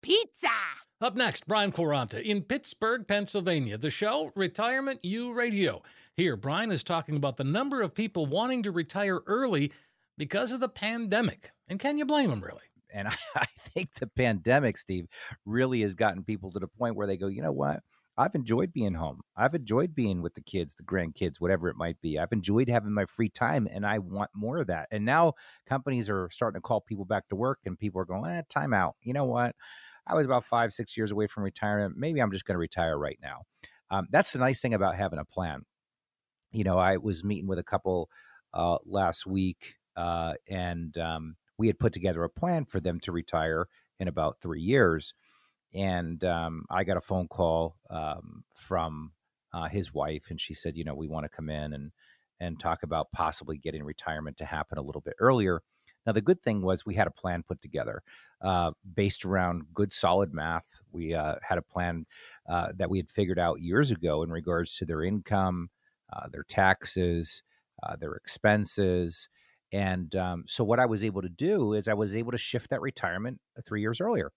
Pizza! 0.01 0.47
Up 1.01 1.15
next, 1.17 1.47
Brian 1.47 1.73
Quaranta 1.73 2.21
in 2.21 2.43
Pittsburgh, 2.43 3.05
Pennsylvania. 3.05 3.77
The 3.77 3.89
show, 3.89 4.31
Retirement 4.35 5.03
U 5.03 5.33
Radio. 5.33 5.81
Here, 6.15 6.35
Brian 6.37 6.71
is 6.71 6.83
talking 6.83 7.15
about 7.15 7.37
the 7.37 7.43
number 7.43 7.81
of 7.81 7.95
people 7.95 8.27
wanting 8.27 8.63
to 8.63 8.71
retire 8.71 9.21
early 9.25 9.71
because 10.15 10.51
of 10.51 10.59
the 10.59 10.69
pandemic. 10.69 11.51
And 11.67 11.79
can 11.79 11.97
you 11.97 12.05
blame 12.05 12.29
them, 12.29 12.43
really? 12.43 12.61
And 12.93 13.07
I, 13.07 13.15
I 13.35 13.47
think 13.73 13.95
the 13.95 14.05
pandemic, 14.05 14.77
Steve, 14.77 15.07
really 15.43 15.81
has 15.81 15.95
gotten 15.95 16.23
people 16.23 16.51
to 16.51 16.59
the 16.59 16.67
point 16.67 16.95
where 16.95 17.07
they 17.07 17.17
go, 17.17 17.27
you 17.27 17.41
know 17.41 17.51
what? 17.51 17.79
I've 18.15 18.35
enjoyed 18.35 18.71
being 18.71 18.93
home. 18.93 19.21
I've 19.35 19.55
enjoyed 19.55 19.95
being 19.95 20.21
with 20.21 20.35
the 20.35 20.41
kids, 20.41 20.75
the 20.75 20.83
grandkids, 20.83 21.37
whatever 21.39 21.67
it 21.67 21.75
might 21.75 21.99
be. 21.99 22.19
I've 22.19 22.31
enjoyed 22.31 22.69
having 22.69 22.93
my 22.93 23.05
free 23.05 23.29
time 23.29 23.67
and 23.71 23.83
I 23.83 23.97
want 23.97 24.29
more 24.35 24.59
of 24.59 24.67
that. 24.67 24.89
And 24.91 25.03
now 25.03 25.33
companies 25.65 26.11
are 26.11 26.29
starting 26.31 26.61
to 26.61 26.61
call 26.61 26.81
people 26.81 27.05
back 27.05 27.27
to 27.29 27.35
work 27.35 27.61
and 27.65 27.75
people 27.75 27.99
are 27.99 28.05
going, 28.05 28.29
eh, 28.29 28.43
time 28.49 28.71
out. 28.71 28.97
You 29.01 29.13
know 29.13 29.25
what? 29.25 29.55
I 30.05 30.13
was 30.13 30.27
about 30.27 30.45
five, 30.45 30.73
six 30.73 30.95
years 30.95 31.11
away 31.11 31.25
from 31.25 31.41
retirement. 31.41 31.95
Maybe 31.97 32.19
I'm 32.19 32.31
just 32.31 32.45
going 32.45 32.53
to 32.53 32.59
retire 32.59 32.99
right 32.99 33.17
now. 33.19 33.45
Um, 33.89 34.07
that's 34.11 34.31
the 34.31 34.39
nice 34.39 34.61
thing 34.61 34.75
about 34.75 34.95
having 34.95 35.17
a 35.17 35.25
plan. 35.25 35.65
You 36.53 36.63
know, 36.63 36.77
I 36.77 36.97
was 36.97 37.23
meeting 37.23 37.47
with 37.47 37.59
a 37.59 37.63
couple 37.63 38.09
uh, 38.53 38.77
last 38.85 39.25
week 39.25 39.75
uh, 39.95 40.33
and 40.49 40.97
um, 40.97 41.35
we 41.57 41.67
had 41.67 41.79
put 41.79 41.93
together 41.93 42.23
a 42.23 42.29
plan 42.29 42.65
for 42.65 42.79
them 42.79 42.99
to 43.01 43.11
retire 43.11 43.67
in 43.99 44.07
about 44.07 44.37
three 44.41 44.61
years 44.61 45.13
and 45.73 46.23
um, 46.23 46.65
I 46.69 46.83
got 46.83 46.97
a 46.97 47.01
phone 47.01 47.27
call 47.27 47.77
um, 47.89 48.43
from 48.55 49.13
uh, 49.53 49.67
his 49.67 49.93
wife, 49.93 50.27
and 50.29 50.39
she 50.39 50.53
said, 50.53 50.77
you 50.77 50.83
know, 50.83 50.95
we 50.95 51.07
want 51.07 51.25
to 51.25 51.29
come 51.29 51.49
in 51.49 51.73
and 51.73 51.91
and 52.39 52.59
talk 52.59 52.83
about 52.83 53.11
possibly 53.11 53.57
getting 53.57 53.83
retirement 53.83 54.37
to 54.37 54.45
happen 54.45 54.77
a 54.77 54.81
little 54.81 55.01
bit 55.01 55.13
earlier. 55.19 55.61
Now, 56.05 56.11
the 56.11 56.21
good 56.21 56.41
thing 56.41 56.61
was 56.61 56.85
we 56.85 56.95
had 56.95 57.07
a 57.07 57.11
plan 57.11 57.43
put 57.43 57.61
together 57.61 58.01
uh, 58.41 58.71
based 58.95 59.23
around 59.23 59.73
good, 59.73 59.93
solid 59.93 60.33
math. 60.33 60.81
We 60.91 61.13
uh, 61.13 61.35
had 61.41 61.57
a 61.57 61.61
plan 61.61 62.05
uh, 62.49 62.73
that 62.75 62.89
we 62.89 62.97
had 62.97 63.09
figured 63.09 63.39
out 63.39 63.61
years 63.61 63.91
ago 63.91 64.23
in 64.23 64.31
regards 64.31 64.75
to 64.77 64.85
their 64.85 65.03
income, 65.03 65.69
uh, 66.15 66.27
their 66.31 66.43
taxes, 66.43 67.43
uh, 67.81 67.95
their 67.95 68.13
expenses. 68.13 69.27
And 69.71 70.15
um, 70.15 70.43
so, 70.47 70.63
what 70.63 70.79
I 70.79 70.85
was 70.85 71.03
able 71.03 71.23
to 71.23 71.29
do 71.29 71.73
is 71.73 71.87
I 71.87 71.95
was 71.95 72.15
able 72.15 72.31
to 72.31 72.37
shift 72.37 72.69
that 72.69 72.81
retirement 72.81 73.39
three 73.65 73.81
years 73.81 73.99
earlier 73.99 74.31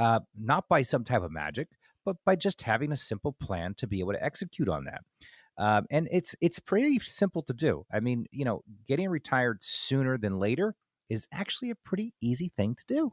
uh, 0.00 0.20
not 0.36 0.66
by 0.68 0.82
some 0.82 1.04
type 1.04 1.22
of 1.22 1.30
magic, 1.30 1.68
but 2.04 2.16
by 2.24 2.34
just 2.34 2.62
having 2.62 2.90
a 2.90 2.96
simple 2.96 3.36
plan 3.38 3.74
to 3.74 3.86
be 3.86 4.00
able 4.00 4.12
to 4.12 4.24
execute 4.24 4.68
on 4.68 4.84
that. 4.84 5.02
Um, 5.58 5.84
and 5.90 6.08
it's 6.10 6.34
it's 6.40 6.58
pretty 6.58 6.98
simple 7.00 7.42
to 7.42 7.52
do. 7.52 7.84
I 7.92 8.00
mean, 8.00 8.24
you 8.32 8.46
know, 8.46 8.62
getting 8.88 9.10
retired 9.10 9.58
sooner 9.60 10.16
than 10.16 10.38
later 10.38 10.74
is 11.10 11.28
actually 11.32 11.70
a 11.70 11.74
pretty 11.74 12.14
easy 12.22 12.50
thing 12.56 12.74
to 12.76 12.84
do. 12.88 13.12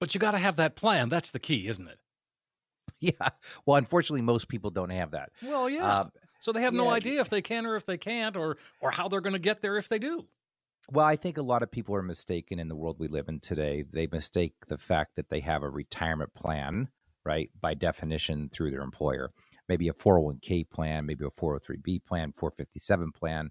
But 0.00 0.14
you 0.14 0.20
got 0.20 0.30
to 0.30 0.38
have 0.38 0.56
that 0.56 0.74
plan. 0.74 1.10
That's 1.10 1.30
the 1.30 1.38
key, 1.38 1.68
isn't 1.68 1.86
it? 1.86 1.98
Yeah. 3.00 3.28
Well, 3.66 3.76
unfortunately, 3.76 4.22
most 4.22 4.48
people 4.48 4.70
don't 4.70 4.90
have 4.90 5.10
that. 5.10 5.30
Well, 5.42 5.68
yeah. 5.68 6.00
Um, 6.00 6.10
so 6.38 6.52
they 6.52 6.62
have 6.62 6.74
no 6.74 6.90
idea 6.90 7.20
if 7.20 7.30
they 7.30 7.42
can 7.42 7.66
or 7.66 7.76
if 7.76 7.86
they 7.86 7.98
can't, 7.98 8.36
or 8.36 8.56
or 8.80 8.90
how 8.90 9.08
they're 9.08 9.20
going 9.20 9.34
to 9.34 9.38
get 9.38 9.62
there 9.62 9.76
if 9.76 9.88
they 9.88 9.98
do. 9.98 10.26
Well, 10.90 11.06
I 11.06 11.16
think 11.16 11.38
a 11.38 11.42
lot 11.42 11.62
of 11.62 11.70
people 11.70 11.94
are 11.94 12.02
mistaken 12.02 12.58
in 12.58 12.68
the 12.68 12.76
world 12.76 12.96
we 12.98 13.08
live 13.08 13.28
in 13.28 13.40
today. 13.40 13.84
They 13.90 14.06
mistake 14.06 14.52
the 14.68 14.76
fact 14.76 15.16
that 15.16 15.30
they 15.30 15.40
have 15.40 15.62
a 15.62 15.70
retirement 15.70 16.34
plan, 16.34 16.88
right, 17.24 17.48
by 17.58 17.72
definition 17.74 18.50
through 18.50 18.70
their 18.70 18.82
employer. 18.82 19.30
Maybe 19.66 19.88
a 19.88 19.94
401k 19.94 20.68
plan, 20.68 21.06
maybe 21.06 21.24
a 21.24 21.30
403b 21.30 22.04
plan, 22.04 22.34
457 22.36 23.12
plan. 23.12 23.48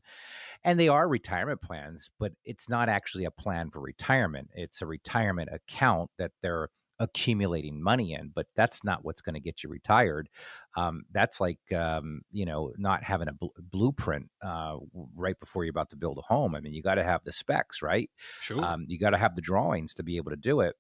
And 0.64 0.80
they 0.80 0.88
are 0.88 1.08
retirement 1.08 1.60
plans, 1.60 2.12
but 2.20 2.34
it's 2.46 2.70
not 2.70 2.88
actually 2.88 3.26
a 3.26 3.32
plan 3.32 3.72
for 3.72 3.80
retirement. 3.80 4.50
It's 4.54 4.84
a 4.84 4.86
retirement 4.86 5.50
account 5.52 6.12
that 6.20 6.34
they're 6.44 6.70
accumulating 7.00 7.82
money 7.82 8.14
in, 8.14 8.32
but 8.34 8.48
that's 8.56 8.84
not 8.84 9.04
what's 9.04 9.22
going 9.22 9.34
to 9.34 9.40
get 9.40 9.64
you 9.64 9.70
retired. 9.70 10.30
Um, 10.76 11.04
that's 11.12 11.40
like 11.40 11.60
um, 11.76 12.22
you 12.32 12.46
know 12.46 12.72
not 12.78 13.04
having 13.04 13.28
a 13.28 13.34
bl- 13.34 13.48
blueprint 13.60 14.30
uh, 14.46 14.78
right 15.16 15.40
before 15.40 15.64
you're 15.64 15.72
about 15.72 15.90
to 15.92 15.96
build 15.96 16.18
a 16.18 16.22
home. 16.22 16.56
I 16.56 16.60
mean, 16.60 16.74
you 16.74 16.82
got 16.82 16.96
to 16.96 17.04
have 17.04 17.24
the 17.24 17.32
specs, 17.32 17.82
right? 17.82 18.10
Sure. 18.40 18.64
Um, 18.64 18.86
you 18.88 19.00
got 19.00 19.12
to 19.12 19.18
have 19.18 19.36
the 19.36 19.42
drawings 19.42 19.94
to 19.96 20.04
be 20.04 20.18
able 20.18 20.32
to 20.32 20.38
do 20.38 20.62
it. 20.62 20.76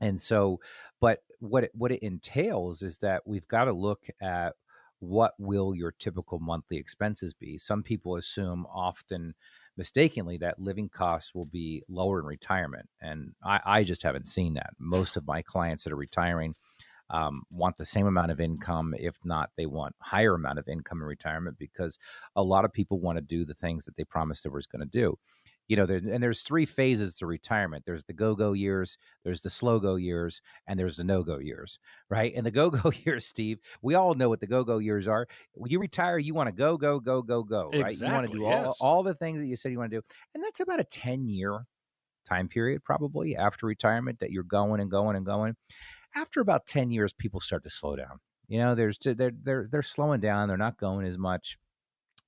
And 0.00 0.20
so, 0.20 0.60
but 1.00 1.20
what 1.40 1.64
it, 1.64 1.70
what 1.74 1.92
it 1.92 2.02
entails 2.02 2.82
is 2.82 2.98
that 2.98 3.22
we've 3.26 3.48
got 3.48 3.64
to 3.64 3.72
look 3.72 4.06
at 4.20 4.54
what 5.00 5.32
will 5.38 5.74
your 5.74 5.92
typical 5.92 6.38
monthly 6.38 6.76
expenses 6.76 7.34
be. 7.34 7.58
Some 7.58 7.82
people 7.82 8.16
assume 8.16 8.66
often 8.66 9.34
mistakenly 9.80 10.36
that 10.36 10.60
living 10.60 10.90
costs 10.90 11.34
will 11.34 11.46
be 11.46 11.82
lower 11.88 12.20
in 12.20 12.26
retirement. 12.26 12.86
And 13.00 13.32
I, 13.42 13.60
I 13.64 13.82
just 13.82 14.02
haven't 14.02 14.28
seen 14.28 14.52
that. 14.54 14.74
Most 14.78 15.16
of 15.16 15.26
my 15.26 15.40
clients 15.40 15.84
that 15.84 15.92
are 15.94 15.96
retiring 15.96 16.54
um, 17.08 17.44
want 17.50 17.78
the 17.78 17.86
same 17.86 18.06
amount 18.06 18.30
of 18.30 18.42
income. 18.42 18.94
If 18.98 19.16
not, 19.24 19.48
they 19.56 19.64
want 19.64 19.96
higher 20.02 20.34
amount 20.34 20.58
of 20.58 20.68
income 20.68 20.98
in 21.00 21.06
retirement 21.06 21.56
because 21.58 21.98
a 22.36 22.42
lot 22.42 22.66
of 22.66 22.74
people 22.74 23.00
want 23.00 23.16
to 23.16 23.22
do 23.22 23.46
the 23.46 23.54
things 23.54 23.86
that 23.86 23.96
they 23.96 24.04
promised 24.04 24.44
they 24.44 24.50
were 24.50 24.60
going 24.70 24.86
to 24.86 24.98
do 25.00 25.16
you 25.70 25.76
know, 25.76 25.86
there, 25.86 25.98
and 25.98 26.20
there's 26.20 26.42
three 26.42 26.66
phases 26.66 27.14
to 27.14 27.26
retirement. 27.26 27.84
There's 27.86 28.02
the 28.02 28.12
go-go 28.12 28.54
years, 28.54 28.98
there's 29.22 29.40
the 29.40 29.50
slow-go 29.50 29.94
years, 29.94 30.42
and 30.66 30.76
there's 30.76 30.96
the 30.96 31.04
no-go 31.04 31.38
years, 31.38 31.78
right? 32.08 32.32
And 32.34 32.44
the 32.44 32.50
go-go 32.50 32.90
years, 33.04 33.24
Steve, 33.24 33.60
we 33.80 33.94
all 33.94 34.14
know 34.14 34.28
what 34.28 34.40
the 34.40 34.48
go-go 34.48 34.78
years 34.78 35.06
are. 35.06 35.28
When 35.52 35.70
you 35.70 35.78
retire, 35.78 36.18
you 36.18 36.34
want 36.34 36.48
to 36.48 36.52
go, 36.52 36.76
go, 36.76 36.98
go, 36.98 37.22
go, 37.22 37.44
go, 37.44 37.70
right? 37.72 37.92
Exactly, 37.92 38.08
you 38.08 38.12
want 38.12 38.26
to 38.26 38.32
do 38.32 38.42
yes. 38.42 38.66
all, 38.66 38.76
all 38.80 39.02
the 39.04 39.14
things 39.14 39.38
that 39.38 39.46
you 39.46 39.54
said 39.54 39.70
you 39.70 39.78
want 39.78 39.92
to 39.92 39.98
do. 39.98 40.02
And 40.34 40.42
that's 40.42 40.58
about 40.58 40.80
a 40.80 40.84
10-year 40.84 41.60
time 42.28 42.48
period, 42.48 42.82
probably 42.82 43.36
after 43.36 43.66
retirement, 43.66 44.18
that 44.18 44.32
you're 44.32 44.42
going 44.42 44.80
and 44.80 44.90
going 44.90 45.14
and 45.14 45.24
going. 45.24 45.54
After 46.16 46.40
about 46.40 46.66
10 46.66 46.90
years, 46.90 47.12
people 47.12 47.38
start 47.38 47.62
to 47.62 47.70
slow 47.70 47.94
down. 47.94 48.18
You 48.48 48.58
know, 48.58 48.74
there's 48.74 48.98
they're 48.98 49.30
they're 49.44 49.68
they're 49.70 49.82
slowing 49.84 50.18
down. 50.18 50.48
They're 50.48 50.56
not 50.56 50.76
going 50.76 51.06
as 51.06 51.16
much 51.16 51.56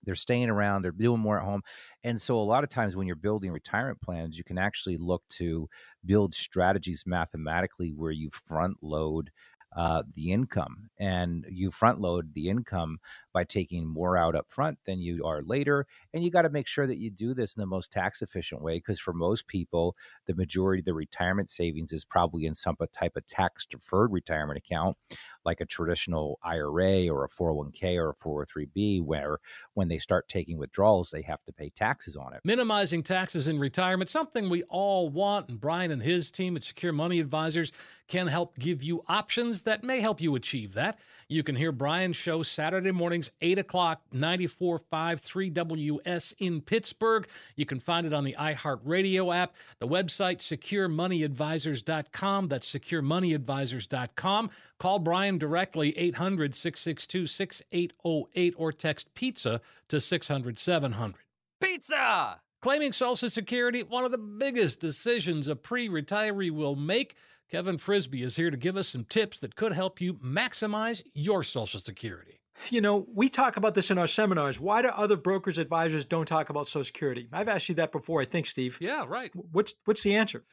they're 0.04 0.14
staying 0.14 0.50
around 0.50 0.82
they're 0.82 0.92
doing 0.92 1.20
more 1.20 1.38
at 1.38 1.44
home 1.44 1.62
and 2.04 2.20
so 2.20 2.38
a 2.38 2.42
lot 2.42 2.64
of 2.64 2.70
times 2.70 2.96
when 2.96 3.06
you're 3.06 3.16
building 3.16 3.50
retirement 3.50 4.00
plans 4.00 4.36
you 4.36 4.44
can 4.44 4.58
actually 4.58 4.96
look 4.96 5.22
to 5.28 5.68
build 6.04 6.34
strategies 6.34 7.04
mathematically 7.06 7.92
where 7.92 8.10
you 8.10 8.30
front 8.30 8.76
load 8.82 9.30
uh, 9.74 10.02
the 10.14 10.32
income 10.32 10.90
and 10.98 11.46
you 11.48 11.70
front 11.70 11.98
load 11.98 12.34
the 12.34 12.48
income 12.48 12.98
by 13.32 13.42
taking 13.42 13.86
more 13.86 14.18
out 14.18 14.34
up 14.34 14.46
front 14.50 14.78
than 14.84 15.00
you 15.00 15.24
are 15.24 15.42
later 15.42 15.86
and 16.12 16.22
you 16.22 16.30
got 16.30 16.42
to 16.42 16.50
make 16.50 16.66
sure 16.66 16.86
that 16.86 16.98
you 16.98 17.10
do 17.10 17.32
this 17.32 17.54
in 17.54 17.60
the 17.60 17.66
most 17.66 17.90
tax 17.90 18.20
efficient 18.20 18.60
way 18.60 18.76
because 18.76 19.00
for 19.00 19.14
most 19.14 19.46
people 19.48 19.96
the 20.26 20.34
majority 20.34 20.80
of 20.80 20.84
the 20.84 20.92
retirement 20.92 21.50
savings 21.50 21.92
is 21.92 22.04
probably 22.04 22.44
in 22.44 22.54
some 22.54 22.76
type 22.92 23.16
of 23.16 23.26
tax 23.26 23.64
deferred 23.64 24.12
retirement 24.12 24.58
account 24.58 24.96
like 25.44 25.60
a 25.60 25.66
traditional 25.66 26.38
IRA 26.42 27.08
or 27.08 27.24
a 27.24 27.28
401k 27.28 27.96
or 27.96 28.10
a 28.10 28.14
403b, 28.14 29.02
where 29.02 29.38
when 29.74 29.88
they 29.88 29.98
start 29.98 30.28
taking 30.28 30.58
withdrawals, 30.58 31.10
they 31.10 31.22
have 31.22 31.42
to 31.44 31.52
pay 31.52 31.70
taxes 31.70 32.16
on 32.16 32.34
it. 32.34 32.40
Minimizing 32.44 33.02
taxes 33.02 33.48
in 33.48 33.58
retirement, 33.58 34.10
something 34.10 34.48
we 34.48 34.62
all 34.64 35.08
want. 35.08 35.48
And 35.48 35.60
Brian 35.60 35.90
and 35.90 36.02
his 36.02 36.30
team 36.30 36.56
at 36.56 36.62
Secure 36.62 36.92
Money 36.92 37.20
Advisors 37.20 37.72
can 38.08 38.26
help 38.26 38.58
give 38.58 38.82
you 38.82 39.02
options 39.08 39.62
that 39.62 39.82
may 39.82 40.00
help 40.00 40.20
you 40.20 40.34
achieve 40.34 40.74
that. 40.74 40.98
You 41.28 41.42
can 41.42 41.56
hear 41.56 41.72
Brian's 41.72 42.16
show 42.16 42.42
Saturday 42.42 42.92
mornings, 42.92 43.30
8 43.40 43.58
o'clock, 43.58 44.02
94.5 44.12 44.82
3WS 44.92 46.34
in 46.38 46.60
Pittsburgh. 46.60 47.26
You 47.56 47.64
can 47.64 47.80
find 47.80 48.06
it 48.06 48.12
on 48.12 48.24
the 48.24 48.36
iHeartRadio 48.38 49.34
app, 49.34 49.54
the 49.78 49.88
website, 49.88 50.40
securemoneyadvisors.com. 50.40 52.48
That's 52.48 52.70
securemoneyadvisors.com. 52.70 54.50
Call 54.78 54.98
Brian 54.98 55.31
directly, 55.38 55.96
800 55.98 56.54
662 56.54 57.26
6808, 57.26 58.54
or 58.56 58.72
text 58.72 59.14
pizza 59.14 59.60
to 59.88 60.00
600 60.00 60.58
700. 60.58 61.14
Pizza! 61.60 62.40
Claiming 62.60 62.92
Social 62.92 63.28
Security, 63.28 63.82
one 63.82 64.04
of 64.04 64.12
the 64.12 64.18
biggest 64.18 64.80
decisions 64.80 65.48
a 65.48 65.56
pre 65.56 65.88
retiree 65.88 66.50
will 66.50 66.76
make. 66.76 67.16
Kevin 67.50 67.76
Frisbie 67.76 68.22
is 68.22 68.36
here 68.36 68.50
to 68.50 68.56
give 68.56 68.76
us 68.76 68.88
some 68.88 69.04
tips 69.04 69.38
that 69.40 69.56
could 69.56 69.72
help 69.72 70.00
you 70.00 70.14
maximize 70.14 71.02
your 71.12 71.42
Social 71.42 71.80
Security. 71.80 72.40
You 72.70 72.80
know, 72.80 73.06
we 73.12 73.28
talk 73.28 73.56
about 73.56 73.74
this 73.74 73.90
in 73.90 73.98
our 73.98 74.06
seminars. 74.06 74.60
Why 74.60 74.82
do 74.82 74.88
other 74.88 75.16
brokers, 75.16 75.58
advisors 75.58 76.04
don't 76.04 76.26
talk 76.26 76.50
about 76.50 76.68
Social 76.68 76.84
Security? 76.84 77.28
I've 77.32 77.48
asked 77.48 77.68
you 77.68 77.74
that 77.76 77.92
before, 77.92 78.22
I 78.22 78.24
think, 78.24 78.46
Steve. 78.46 78.78
Yeah, 78.80 79.04
right. 79.06 79.32
What's 79.34 79.74
what's 79.84 80.02
the 80.02 80.14
answer? 80.14 80.44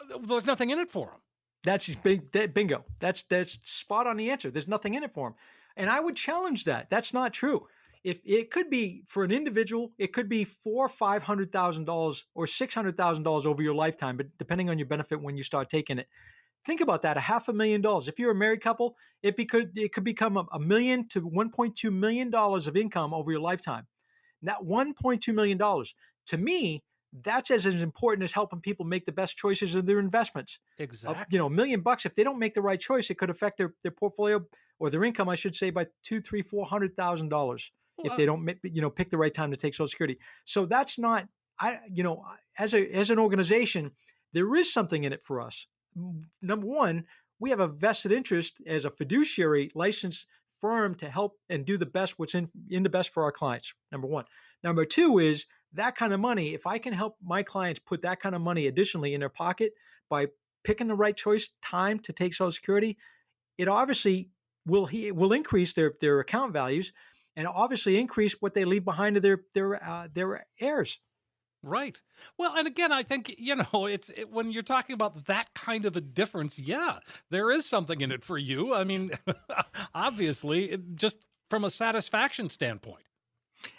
Uh, 0.00 0.18
there's 0.22 0.46
nothing 0.46 0.70
in 0.70 0.78
it 0.78 0.90
for 0.90 1.06
them. 1.06 1.20
That's 1.66 1.92
bingo. 1.96 2.84
That's 3.00 3.22
that's 3.22 3.58
spot 3.64 4.06
on 4.06 4.16
the 4.16 4.30
answer. 4.30 4.50
There's 4.52 4.68
nothing 4.68 4.94
in 4.94 5.02
it 5.02 5.12
for 5.12 5.28
them. 5.28 5.36
And 5.76 5.90
I 5.90 5.98
would 5.98 6.14
challenge 6.14 6.64
that. 6.64 6.88
That's 6.88 7.12
not 7.12 7.34
true. 7.34 7.66
If 8.04 8.20
it 8.24 8.52
could 8.52 8.70
be 8.70 9.02
for 9.08 9.24
an 9.24 9.32
individual, 9.32 9.92
it 9.98 10.12
could 10.12 10.28
be 10.28 10.44
four, 10.44 10.88
five 10.88 11.24
hundred 11.24 11.50
thousand 11.50 11.84
dollars 11.84 12.24
or 12.36 12.46
six 12.46 12.72
hundred 12.72 12.96
thousand 12.96 13.24
dollars 13.24 13.46
over 13.46 13.64
your 13.64 13.74
lifetime, 13.74 14.16
but 14.16 14.28
depending 14.38 14.70
on 14.70 14.78
your 14.78 14.86
benefit 14.86 15.20
when 15.20 15.36
you 15.36 15.42
start 15.42 15.68
taking 15.68 15.98
it. 15.98 16.06
Think 16.64 16.80
about 16.80 17.02
that, 17.02 17.16
a 17.16 17.20
half 17.20 17.48
a 17.48 17.52
million 17.52 17.80
dollars. 17.80 18.06
If 18.06 18.20
you're 18.20 18.30
a 18.30 18.34
married 18.34 18.60
couple, 18.60 18.96
it 19.24 19.32
could 19.48 19.76
it 19.76 19.92
could 19.92 20.04
become 20.04 20.36
a, 20.36 20.46
a 20.52 20.60
million 20.60 21.08
to 21.08 21.20
1.2 21.20 21.92
million 21.92 22.30
dollars 22.30 22.68
of 22.68 22.76
income 22.76 23.12
over 23.12 23.32
your 23.32 23.40
lifetime. 23.40 23.88
That 24.42 24.62
1.2 24.62 25.34
million 25.34 25.58
dollars, 25.58 25.96
to 26.28 26.38
me, 26.38 26.84
that's 27.22 27.50
as 27.50 27.66
as 27.66 27.82
important 27.82 28.24
as 28.24 28.32
helping 28.32 28.60
people 28.60 28.84
make 28.84 29.04
the 29.04 29.12
best 29.12 29.36
choices 29.36 29.74
in 29.74 29.86
their 29.86 29.98
investments. 29.98 30.58
Exactly. 30.78 31.20
Uh, 31.20 31.24
you 31.30 31.38
know, 31.38 31.46
a 31.46 31.50
million 31.50 31.80
bucks, 31.80 32.06
if 32.06 32.14
they 32.14 32.24
don't 32.24 32.38
make 32.38 32.54
the 32.54 32.62
right 32.62 32.80
choice, 32.80 33.10
it 33.10 33.16
could 33.16 33.30
affect 33.30 33.58
their, 33.58 33.74
their 33.82 33.92
portfolio 33.92 34.44
or 34.78 34.90
their 34.90 35.04
income, 35.04 35.28
I 35.28 35.34
should 35.34 35.54
say, 35.54 35.70
by 35.70 35.86
two, 36.02 36.20
three, 36.20 36.42
four 36.42 36.66
hundred 36.66 36.96
thousand 36.96 37.28
dollars 37.28 37.72
if 38.04 38.14
they 38.16 38.26
don't, 38.26 38.46
you 38.62 38.82
know, 38.82 38.90
pick 38.90 39.08
the 39.08 39.16
right 39.16 39.32
time 39.32 39.50
to 39.50 39.56
take 39.56 39.74
Social 39.74 39.88
Security. 39.88 40.18
So 40.44 40.66
that's 40.66 40.98
not, 40.98 41.26
I, 41.58 41.78
you 41.90 42.02
know, 42.02 42.24
as 42.58 42.74
a 42.74 42.86
as 42.92 43.10
an 43.10 43.18
organization, 43.18 43.92
there 44.32 44.54
is 44.54 44.72
something 44.72 45.04
in 45.04 45.12
it 45.12 45.22
for 45.22 45.40
us. 45.40 45.66
Number 46.42 46.66
one, 46.66 47.04
we 47.40 47.50
have 47.50 47.60
a 47.60 47.68
vested 47.68 48.12
interest 48.12 48.60
as 48.66 48.84
a 48.84 48.90
fiduciary 48.90 49.70
licensed 49.74 50.26
firm 50.60 50.94
to 50.96 51.08
help 51.08 51.34
and 51.48 51.64
do 51.64 51.78
the 51.78 51.86
best 51.86 52.18
what's 52.18 52.34
in 52.34 52.50
in 52.68 52.82
the 52.82 52.90
best 52.90 53.14
for 53.14 53.22
our 53.24 53.32
clients. 53.32 53.72
Number 53.90 54.06
one. 54.06 54.24
Number 54.62 54.84
two 54.84 55.18
is 55.18 55.46
that 55.72 55.96
kind 55.96 56.12
of 56.12 56.20
money. 56.20 56.54
If 56.54 56.66
I 56.66 56.78
can 56.78 56.92
help 56.92 57.16
my 57.22 57.42
clients 57.42 57.80
put 57.80 58.02
that 58.02 58.20
kind 58.20 58.34
of 58.34 58.40
money 58.40 58.66
additionally 58.66 59.14
in 59.14 59.20
their 59.20 59.28
pocket 59.28 59.72
by 60.08 60.26
picking 60.64 60.88
the 60.88 60.94
right 60.94 61.16
choice 61.16 61.50
time 61.62 61.98
to 62.00 62.12
take 62.12 62.34
Social 62.34 62.52
Security, 62.52 62.96
it 63.58 63.68
obviously 63.68 64.30
will 64.66 64.86
he 64.86 65.12
will 65.12 65.32
increase 65.32 65.72
their 65.72 65.92
their 66.00 66.20
account 66.20 66.52
values 66.52 66.92
and 67.36 67.46
obviously 67.46 67.98
increase 67.98 68.34
what 68.40 68.54
they 68.54 68.64
leave 68.64 68.84
behind 68.84 69.14
to 69.14 69.20
their 69.20 69.40
their 69.54 69.82
uh, 69.82 70.08
their 70.12 70.46
heirs. 70.60 70.98
Right. 71.62 72.00
Well, 72.38 72.54
and 72.56 72.66
again, 72.66 72.92
I 72.92 73.02
think 73.02 73.34
you 73.38 73.56
know 73.56 73.86
it's 73.86 74.10
it, 74.10 74.30
when 74.30 74.52
you're 74.52 74.62
talking 74.62 74.94
about 74.94 75.26
that 75.26 75.52
kind 75.54 75.84
of 75.84 75.96
a 75.96 76.00
difference. 76.00 76.58
Yeah, 76.58 76.98
there 77.30 77.50
is 77.50 77.66
something 77.66 78.00
in 78.00 78.12
it 78.12 78.24
for 78.24 78.38
you. 78.38 78.74
I 78.74 78.84
mean, 78.84 79.10
obviously, 79.94 80.72
it, 80.72 80.96
just 80.96 81.24
from 81.50 81.64
a 81.64 81.70
satisfaction 81.70 82.50
standpoint. 82.50 83.04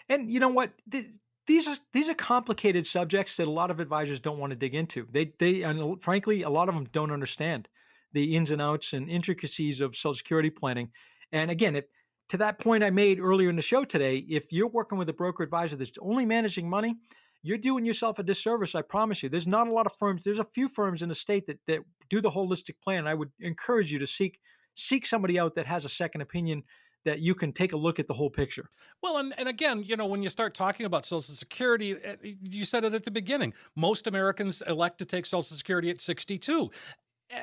And 0.09 0.31
you 0.31 0.39
know 0.39 0.49
what? 0.49 0.71
The, 0.87 1.07
these 1.47 1.67
are 1.67 1.75
these 1.93 2.09
are 2.09 2.13
complicated 2.13 2.85
subjects 2.85 3.37
that 3.37 3.47
a 3.47 3.51
lot 3.51 3.71
of 3.71 3.79
advisors 3.79 4.19
don't 4.19 4.37
want 4.37 4.51
to 4.51 4.55
dig 4.55 4.75
into. 4.75 5.07
They 5.11 5.33
they 5.39 5.63
and 5.63 6.01
frankly, 6.03 6.43
a 6.43 6.49
lot 6.49 6.69
of 6.69 6.75
them 6.75 6.87
don't 6.91 7.11
understand 7.11 7.67
the 8.13 8.35
ins 8.35 8.51
and 8.51 8.61
outs 8.61 8.93
and 8.93 9.09
intricacies 9.09 9.81
of 9.81 9.95
Social 9.95 10.13
Security 10.13 10.49
planning. 10.49 10.91
And 11.31 11.49
again, 11.49 11.81
to 12.29 12.37
that 12.37 12.59
point 12.59 12.83
I 12.83 12.89
made 12.89 13.19
earlier 13.19 13.49
in 13.49 13.55
the 13.55 13.61
show 13.61 13.85
today, 13.85 14.17
if 14.29 14.51
you're 14.51 14.69
working 14.69 14.97
with 14.97 15.09
a 15.09 15.13
broker 15.13 15.43
advisor 15.43 15.75
that's 15.75 15.91
only 16.01 16.25
managing 16.25 16.69
money, 16.69 16.95
you're 17.43 17.57
doing 17.57 17.85
yourself 17.85 18.19
a 18.19 18.23
disservice. 18.23 18.75
I 18.75 18.81
promise 18.81 19.23
you. 19.23 19.29
There's 19.29 19.47
not 19.47 19.67
a 19.67 19.71
lot 19.71 19.85
of 19.85 19.93
firms. 19.93 20.23
There's 20.23 20.39
a 20.39 20.45
few 20.45 20.67
firms 20.67 21.01
in 21.01 21.09
the 21.09 21.15
state 21.15 21.47
that 21.47 21.59
that 21.67 21.79
do 22.09 22.21
the 22.21 22.31
holistic 22.31 22.75
plan. 22.83 23.07
I 23.07 23.13
would 23.13 23.31
encourage 23.39 23.91
you 23.91 23.99
to 23.99 24.07
seek 24.07 24.39
seek 24.75 25.05
somebody 25.05 25.39
out 25.39 25.55
that 25.55 25.65
has 25.65 25.85
a 25.85 25.89
second 25.89 26.21
opinion 26.21 26.63
that 27.05 27.19
you 27.19 27.35
can 27.35 27.51
take 27.53 27.73
a 27.73 27.77
look 27.77 27.99
at 27.99 28.07
the 28.07 28.13
whole 28.13 28.29
picture. 28.29 28.69
Well, 29.01 29.17
and, 29.17 29.33
and 29.37 29.47
again, 29.47 29.83
you 29.83 29.95
know, 29.95 30.05
when 30.05 30.23
you 30.23 30.29
start 30.29 30.53
talking 30.53 30.85
about 30.85 31.05
Social 31.05 31.33
Security, 31.33 31.95
eh, 32.03 32.15
you 32.41 32.65
said 32.65 32.83
it 32.83 32.93
at 32.93 33.03
the 33.03 33.11
beginning. 33.11 33.53
Most 33.75 34.07
Americans 34.07 34.61
elect 34.67 34.97
to 34.99 35.05
take 35.05 35.25
Social 35.25 35.55
Security 35.55 35.89
at 35.89 36.01
62. 36.01 36.69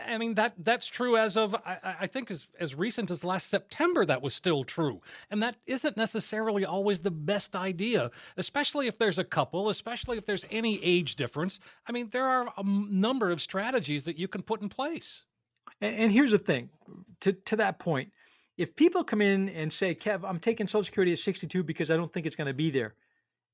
I 0.07 0.17
mean 0.17 0.35
that 0.35 0.55
that's 0.59 0.87
true 0.87 1.17
as 1.17 1.37
of 1.37 1.55
I, 1.55 1.97
I, 2.01 2.07
think 2.07 2.31
as 2.31 2.47
as 2.59 2.75
recent 2.75 3.11
as 3.11 3.23
last 3.23 3.49
September 3.49 4.07
that 4.07 4.23
was 4.23 4.35
still 4.35 4.65
true, 4.65 5.03
and 5.31 5.43
that 5.43 5.57
isn't 5.67 5.97
necessarily 5.97 6.65
always 6.65 7.01
the 7.01 7.11
best 7.11 7.55
idea, 7.55 8.11
especially 8.39 8.87
if 8.87 8.99
there's 8.99 9.19
a 9.19 9.25
couple, 9.25 9.69
especially 9.69 10.17
if 10.17 10.25
there's 10.25 10.47
any 10.51 10.83
age 10.83 11.17
difference. 11.17 11.61
I 11.87 11.93
mean, 11.93 12.09
there 12.13 12.27
are 12.27 12.51
a 12.57 12.63
number 12.65 13.31
of 13.31 13.43
strategies 13.43 14.05
that 14.05 14.19
you 14.19 14.27
can 14.27 14.43
put 14.43 14.63
in 14.63 14.71
place. 14.71 15.25
And, 15.83 15.95
and 15.97 16.13
here's 16.13 16.31
the 16.31 16.39
thing, 16.39 16.71
to 17.21 17.33
to 17.33 17.57
that 17.57 17.79
point, 17.79 18.11
if 18.57 18.77
people 18.77 19.05
come 19.05 19.21
in 19.21 19.49
and 19.49 19.73
say, 19.73 19.95
"Kev, 19.95 20.25
I'm 20.25 20.39
taking 20.39 20.67
Social 20.67 20.85
Security 20.85 21.13
at 21.13 21.19
62 21.19 21.63
because 21.65 21.91
I 21.91 21.97
don't 21.97 22.13
think 22.13 22.27
it's 22.27 22.37
going 22.37 22.49
to 22.49 22.55
be 22.55 22.71
there," 22.71 22.95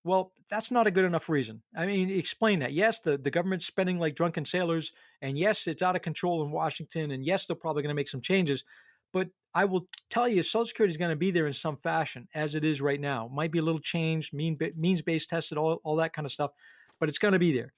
Well, 0.03 0.33
that's 0.49 0.71
not 0.71 0.87
a 0.87 0.91
good 0.91 1.05
enough 1.05 1.29
reason. 1.29 1.63
I 1.77 1.85
mean, 1.85 2.11
explain 2.11 2.61
that. 2.61 2.73
Yes, 2.73 3.01
the, 3.01 3.19
the 3.19 3.31
government's 3.31 3.67
spending 3.67 3.99
like 3.99 4.15
drunken 4.15 4.45
sailors, 4.45 4.93
and 5.21 5.39
yes, 5.39 5.67
it's 5.67 5.83
out 5.83 5.97
of 5.97 6.03
control 6.03 6.43
in 6.43 6.51
Washington, 6.51 7.11
and 7.11 7.25
yes, 7.25 7.47
they're 7.47 7.57
probably 7.57 7.83
going 7.83 7.91
to 7.91 7.99
make 7.99 8.09
some 8.09 8.23
changes. 8.23 8.65
But 9.13 9.29
I 9.55 9.67
will 9.67 9.89
tell 10.09 10.27
you, 10.27 10.43
Social 10.43 10.67
Security 10.67 10.91
is 10.91 10.97
going 10.97 11.11
to 11.11 11.17
be 11.17 11.31
there 11.31 11.47
in 11.47 11.53
some 11.53 11.77
fashion, 11.77 12.29
as 12.35 12.55
it 12.55 12.65
is 12.65 12.81
right 12.81 13.01
now. 13.01 13.29
Might 13.33 13.53
be 13.53 13.59
a 13.59 13.63
little 13.63 13.81
changed, 13.81 14.33
mean, 14.33 14.59
means 14.77 15.03
based 15.03 15.29
tested, 15.29 15.59
all, 15.59 15.81
all 15.85 15.97
that 15.97 16.15
kind 16.15 16.25
of 16.25 16.33
stuff, 16.33 16.53
but 16.99 17.09
it's 17.09 17.19
going 17.19 17.33
to 17.33 17.39
be 17.39 17.53
there. 17.53 17.73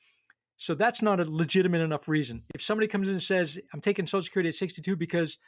So 0.57 0.75
that's 0.75 1.03
not 1.03 1.19
a 1.19 1.25
legitimate 1.25 1.81
enough 1.81 2.07
reason. 2.07 2.45
If 2.55 2.63
somebody 2.63 2.87
comes 2.87 3.09
in 3.09 3.15
and 3.15 3.23
says, 3.23 3.59
I'm 3.73 3.81
taking 3.81 4.07
Social 4.07 4.23
Security 4.23 4.51
at 4.51 4.55
62 4.55 4.95
because 4.95 5.39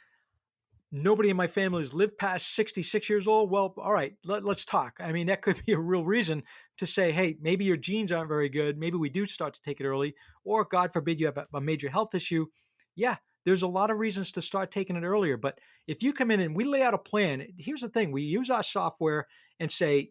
nobody 0.95 1.29
in 1.29 1.37
my 1.37 1.47
family 1.47 1.81
has 1.81 1.93
lived 1.93 2.17
past 2.17 2.55
66 2.55 3.09
years 3.09 3.27
old. 3.27 3.51
Well 3.51 3.73
all 3.77 3.93
right 3.93 4.13
let, 4.23 4.45
us 4.45 4.65
talk. 4.65 4.97
I 4.99 5.11
mean 5.11 5.27
that 5.27 5.41
could 5.43 5.61
be 5.65 5.73
a 5.73 5.79
real 5.79 6.05
reason 6.05 6.43
to 6.77 6.85
say 6.85 7.11
hey 7.11 7.37
maybe 7.41 7.65
your 7.65 7.77
genes 7.77 8.11
aren't 8.11 8.29
very 8.29 8.49
good. 8.49 8.77
Maybe 8.77 8.97
we 8.97 9.09
do 9.09 9.25
start 9.25 9.53
to 9.55 9.61
take 9.61 9.79
it 9.79 9.85
early 9.85 10.15
or 10.43 10.65
god 10.65 10.93
forbid 10.93 11.19
you 11.19 11.25
have 11.25 11.37
a, 11.37 11.47
a 11.53 11.61
major 11.61 11.89
health 11.89 12.15
issue. 12.15 12.45
Yeah 12.95 13.17
there's 13.45 13.61
a 13.61 13.67
lot 13.67 13.91
of 13.91 13.99
reasons 13.99 14.31
to 14.31 14.41
start 14.41 14.71
taking 14.71 14.95
it 14.95 15.03
earlier 15.03 15.37
but 15.37 15.59
if 15.87 16.01
you 16.01 16.13
come 16.13 16.31
in 16.31 16.39
and 16.39 16.55
we 16.55 16.63
lay 16.63 16.81
out 16.81 16.95
a 16.95 16.97
plan 16.97 17.45
here's 17.57 17.81
the 17.81 17.89
thing 17.89 18.11
we 18.11 18.23
use 18.23 18.49
our 18.49 18.63
software 18.63 19.27
and 19.59 19.71
say 19.71 20.09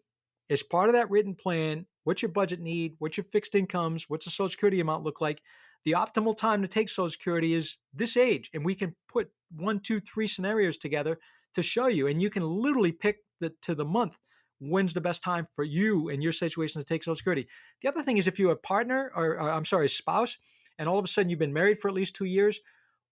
as 0.49 0.63
part 0.63 0.87
of 0.87 0.93
that 0.93 1.09
written 1.09 1.35
plan 1.35 1.85
what's 2.05 2.21
your 2.21 2.31
budget 2.31 2.61
need? 2.61 2.93
What's 2.99 3.17
your 3.17 3.25
fixed 3.25 3.53
incomes? 3.53 4.05
What's 4.07 4.25
the 4.25 4.31
social 4.31 4.49
security 4.49 4.79
amount 4.79 5.03
look 5.03 5.19
like 5.19 5.41
the 5.85 5.91
optimal 5.91 6.37
time 6.37 6.61
to 6.61 6.67
take 6.67 6.89
social 6.89 7.09
security 7.09 7.53
is 7.53 7.77
this 7.93 8.17
age 8.17 8.49
and 8.53 8.65
we 8.65 8.75
can 8.75 8.95
put 9.07 9.29
one, 9.55 9.79
two, 9.79 9.99
three 9.99 10.27
scenarios 10.27 10.77
together 10.77 11.19
to 11.53 11.63
show 11.63 11.87
you. 11.87 12.07
And 12.07 12.21
you 12.21 12.29
can 12.29 12.43
literally 12.43 12.91
pick 12.91 13.17
the 13.39 13.53
to 13.61 13.75
the 13.75 13.85
month 13.85 14.17
when's 14.59 14.93
the 14.93 15.01
best 15.01 15.21
time 15.21 15.47
for 15.55 15.63
you 15.63 16.09
and 16.09 16.23
your 16.23 16.31
situation 16.31 16.81
to 16.81 16.87
take 16.87 17.03
Social 17.03 17.15
Security. 17.15 17.47
The 17.81 17.89
other 17.89 18.01
thing 18.01 18.17
is 18.17 18.27
if 18.27 18.39
you're 18.39 18.53
a 18.53 18.57
partner 18.57 19.11
or, 19.15 19.33
or 19.33 19.51
I'm 19.51 19.65
sorry, 19.65 19.87
a 19.87 19.89
spouse, 19.89 20.37
and 20.77 20.89
all 20.89 20.97
of 20.97 21.05
a 21.05 21.07
sudden 21.07 21.29
you've 21.29 21.39
been 21.39 21.53
married 21.53 21.79
for 21.79 21.87
at 21.87 21.93
least 21.93 22.15
two 22.15 22.25
years, 22.25 22.59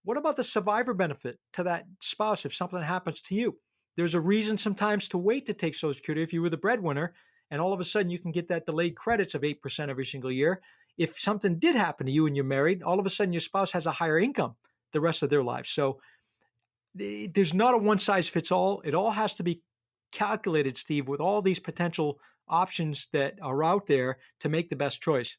what 0.04 0.18
about 0.18 0.36
the 0.36 0.44
survivor 0.44 0.94
benefit 0.94 1.38
to 1.54 1.64
that 1.64 1.86
spouse 2.02 2.46
if 2.46 2.54
something 2.54 2.82
happens 2.82 3.22
to 3.24 3.36
you? 3.36 3.58
There's 3.96 4.16
a 4.16 4.22
reason 4.22 4.58
sometimes 4.58 5.08
to 5.10 5.18
wait 5.18 5.46
to 5.46 5.54
take 5.54 5.76
Social 5.76 5.94
Security 5.94 6.24
if 6.24 6.34
you 6.34 6.42
were 6.42 6.50
the 6.50 6.58
breadwinner, 6.58 7.14
and 7.52 7.62
all 7.62 7.74
of 7.74 7.80
a 7.80 7.86
sudden 7.86 8.12
you 8.12 8.20
can 8.20 8.32
get 8.32 8.48
that 8.48 8.66
delayed 8.66 8.96
credits 8.96 9.36
of 9.36 9.44
8% 9.44 9.90
every 9.90 10.06
single 10.06 10.32
year. 10.32 10.62
If 10.98 11.20
something 11.20 11.60
did 11.60 11.76
happen 11.76 12.06
to 12.06 12.12
you 12.12 12.28
and 12.28 12.36
you're 12.36 12.46
married, 12.46 12.84
all 12.84 13.00
of 13.00 13.06
a 13.06 13.10
sudden 13.10 13.34
your 13.34 13.40
spouse 13.40 13.72
has 13.72 13.86
a 13.86 13.92
higher 13.92 14.20
income 14.20 14.56
the 14.92 15.02
rest 15.02 15.24
of 15.24 15.30
their 15.30 15.44
life. 15.44 15.66
So 15.66 16.00
there's 16.96 17.54
not 17.54 17.74
a 17.74 17.78
one 17.78 18.00
size 18.00 18.30
fits 18.30 18.52
all. 18.52 18.82
It 18.86 18.94
all 18.94 19.12
has 19.12 19.34
to 19.36 19.44
be 19.44 19.62
calculated, 20.12 20.78
Steve, 20.78 21.08
with 21.08 21.20
all 21.20 21.42
these 21.42 21.60
potential 21.60 22.20
options 22.48 23.08
that 23.12 23.40
are 23.42 23.64
out 23.64 23.88
there 23.88 24.20
to 24.42 24.50
make 24.50 24.70
the 24.70 24.76
best 24.76 25.02
choice. 25.02 25.36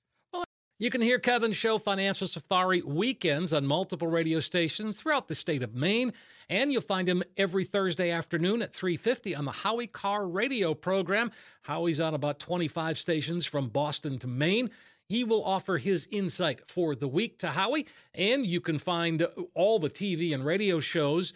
You 0.81 0.91
can 0.91 1.01
hear 1.01 1.21
Kevin's 1.21 1.55
show 1.55 1.79
Financial 1.79 2.27
Safari 2.27 2.83
weekends 2.83 3.53
on 3.53 3.65
multiple 3.65 4.09
radio 4.09 4.41
stations 4.41 4.97
throughout 4.97 5.29
the 5.29 5.37
state 5.37 5.63
of 5.63 5.73
Maine, 5.73 6.13
and 6.49 6.73
you'll 6.73 6.83
find 6.83 7.09
him 7.09 7.23
every 7.37 7.65
Thursday 7.65 8.11
afternoon 8.11 8.61
at 8.61 8.73
3:50 8.73 9.37
on 9.37 9.45
the 9.45 9.53
Howie 9.53 9.87
Carr 9.87 10.27
radio 10.27 10.75
program. 10.75 11.31
Howie's 11.63 12.01
on 12.01 12.13
about 12.13 12.41
25 12.41 12.99
stations 12.99 13.47
from 13.47 13.69
Boston 13.69 14.19
to 14.19 14.27
Maine. 14.27 14.69
He 15.09 15.25
will 15.25 15.45
offer 15.45 15.79
his 15.79 16.09
insight 16.11 16.69
for 16.69 16.95
the 16.95 17.09
week 17.09 17.39
to 17.39 17.49
Howie, 17.49 17.87
and 18.15 18.47
you 18.47 18.61
can 18.61 18.79
find 18.79 19.27
all 19.55 19.79
the 19.79 19.91
TV 19.91 20.35
and 20.35 20.45
radio 20.45 20.81
shows 20.81 21.33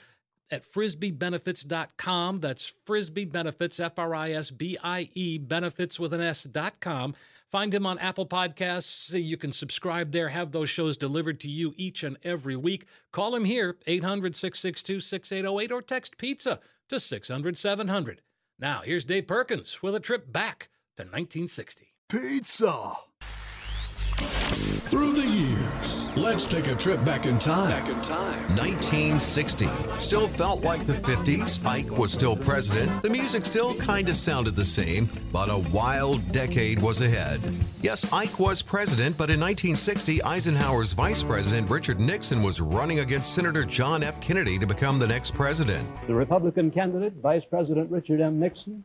at 0.50 0.70
frisbiebenefits.com. 0.70 2.40
That's 2.40 2.72
Frisbie 2.87 3.26
Benefits, 3.26 3.78
F 3.78 3.98
R 3.98 4.14
I 4.14 4.33
S 4.33 4.50
B 4.50 4.78
I 4.83 5.09
E, 5.14 5.38
benefits 5.38 6.00
with 6.00 6.14
an 6.14 6.20
S.com. 6.20 7.14
Find 7.50 7.72
him 7.72 7.87
on 7.87 7.98
Apple 7.98 8.26
Podcasts. 8.26 9.20
You 9.22 9.37
can 9.38 9.52
subscribe 9.52 10.12
there, 10.12 10.28
have 10.28 10.52
those 10.52 10.68
shows 10.68 10.96
delivered 10.96 11.40
to 11.40 11.48
you 11.48 11.72
each 11.76 12.02
and 12.02 12.18
every 12.22 12.57
week. 12.57 12.87
Call 13.11 13.35
him 13.35 13.44
here, 13.44 13.76
800 13.87 14.37
662 14.37 15.00
6808, 15.00 15.72
or 15.72 15.83
text 15.83 16.18
pizza 16.18 16.61
to 16.88 17.00
600 17.00 17.57
700. 17.57 18.22
Now, 18.59 18.83
here's 18.85 19.04
Dave 19.04 19.26
Perkins 19.26 19.83
with 19.83 19.94
a 19.94 20.00
trip 20.00 20.33
back 20.33 20.68
to 20.96 21.04
1960. 21.04 21.94
Pizza. 22.09 22.92
Through 24.18 25.12
the 25.12 25.26
years, 25.26 26.16
let's 26.16 26.46
take 26.46 26.66
a 26.66 26.74
trip 26.74 27.04
back 27.04 27.26
in 27.26 27.38
time. 27.38 27.70
Back 27.70 27.88
in 27.88 28.00
time. 28.02 28.40
1960. 28.57 29.68
Still 30.00 30.26
felt 30.26 30.62
like 30.62 30.85
the 30.87 30.94
50s. 30.94 31.64
Ike 31.64 31.96
was 31.96 32.12
still 32.12 32.37
president. 32.37 33.02
The 33.02 33.11
music 33.11 33.46
still 33.46 33.74
kind 33.76 34.09
of 34.09 34.16
sounded 34.16 34.57
the 34.57 34.64
same, 34.64 35.09
but 35.33 35.50
a 35.50 35.59
wild 35.70 36.26
decade 36.33 36.83
was 36.83 37.00
ahead. 37.00 37.40
Yes, 37.81 38.12
Ike 38.12 38.40
was 38.40 38.61
president, 38.61 39.16
but 39.16 39.31
in 39.31 39.38
1960, 39.38 40.22
Eisenhower's 40.24 40.92
vice 40.92 41.22
president, 41.22 41.70
Richard 41.70 42.00
Nixon, 42.00 42.42
was 42.42 42.61
running 42.61 43.00
against 43.00 43.35
Senator 43.35 43.64
John 43.64 44.02
F. 44.02 44.20
Kennedy 44.20 44.59
to 44.59 44.66
become 44.66 44.98
the 44.98 45.07
next 45.07 45.35
president. 45.35 45.87
The 46.09 46.14
Republican 46.14 46.72
candidate, 46.72 47.12
Vice 47.22 47.44
President 47.48 47.88
Richard 47.90 48.20
M. 48.20 48.40
Nixon, 48.40 48.83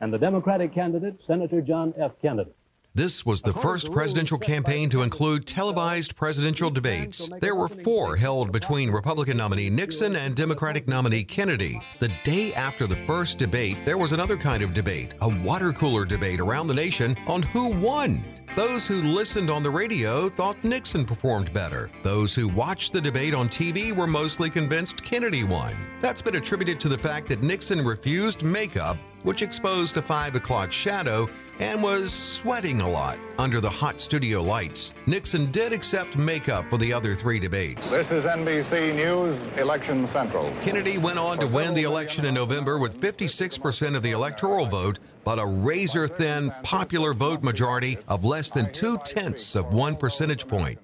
and 0.00 0.12
the 0.12 0.18
Democratic 0.18 0.72
candidate, 0.72 1.16
Senator 1.26 1.60
John 1.60 1.92
F. 1.98 2.12
Kennedy. 2.22 2.52
This 2.96 3.26
was 3.26 3.42
the 3.42 3.52
first 3.52 3.92
presidential 3.92 4.38
campaign 4.38 4.88
to 4.88 5.02
include 5.02 5.46
televised 5.46 6.16
presidential 6.16 6.70
debates. 6.70 7.28
There 7.42 7.54
were 7.54 7.68
four 7.68 8.16
held 8.16 8.52
between 8.52 8.90
Republican 8.90 9.36
nominee 9.36 9.68
Nixon 9.68 10.16
and 10.16 10.34
Democratic 10.34 10.88
nominee 10.88 11.22
Kennedy. 11.22 11.78
The 11.98 12.10
day 12.24 12.54
after 12.54 12.86
the 12.86 12.96
first 13.06 13.36
debate, 13.36 13.76
there 13.84 13.98
was 13.98 14.12
another 14.12 14.38
kind 14.38 14.62
of 14.62 14.72
debate, 14.72 15.12
a 15.20 15.28
water 15.44 15.74
cooler 15.74 16.06
debate 16.06 16.40
around 16.40 16.68
the 16.68 16.74
nation 16.74 17.14
on 17.28 17.42
who 17.42 17.68
won. 17.68 18.24
Those 18.54 18.88
who 18.88 19.02
listened 19.02 19.50
on 19.50 19.62
the 19.62 19.68
radio 19.68 20.30
thought 20.30 20.64
Nixon 20.64 21.04
performed 21.04 21.52
better. 21.52 21.90
Those 22.02 22.34
who 22.34 22.48
watched 22.48 22.94
the 22.94 23.00
debate 23.02 23.34
on 23.34 23.50
TV 23.50 23.94
were 23.94 24.06
mostly 24.06 24.48
convinced 24.48 25.02
Kennedy 25.02 25.44
won. 25.44 25.76
That's 26.00 26.22
been 26.22 26.36
attributed 26.36 26.80
to 26.80 26.88
the 26.88 26.96
fact 26.96 27.28
that 27.28 27.42
Nixon 27.42 27.84
refused 27.84 28.42
makeup, 28.42 28.96
which 29.22 29.42
exposed 29.42 29.98
a 29.98 30.02
5 30.02 30.36
o'clock 30.36 30.72
shadow 30.72 31.28
and 31.58 31.82
was 31.82 32.12
sweating 32.12 32.80
a 32.80 32.88
lot 32.88 33.18
under 33.38 33.60
the 33.60 33.70
hot 33.70 34.00
studio 34.00 34.42
lights. 34.42 34.92
Nixon 35.06 35.50
did 35.50 35.72
accept 35.72 36.16
makeup 36.16 36.68
for 36.68 36.78
the 36.78 36.92
other 36.92 37.14
three 37.14 37.38
debates. 37.38 37.90
This 37.90 38.10
is 38.10 38.24
NBC 38.24 38.94
News, 38.94 39.38
Election 39.58 40.08
Central. 40.12 40.52
Kennedy 40.60 40.98
went 40.98 41.18
on 41.18 41.38
to 41.38 41.46
win 41.46 41.74
the 41.74 41.84
election 41.84 42.24
in 42.24 42.34
November 42.34 42.78
with 42.78 43.00
56% 43.00 43.96
of 43.96 44.02
the 44.02 44.10
electoral 44.12 44.66
vote, 44.66 44.98
but 45.24 45.38
a 45.38 45.46
razor 45.46 46.06
thin 46.06 46.52
popular 46.62 47.14
vote 47.14 47.42
majority 47.42 47.98
of 48.08 48.24
less 48.24 48.50
than 48.50 48.70
two 48.72 48.98
tenths 48.98 49.56
of 49.56 49.72
one 49.72 49.96
percentage 49.96 50.46
point. 50.46 50.78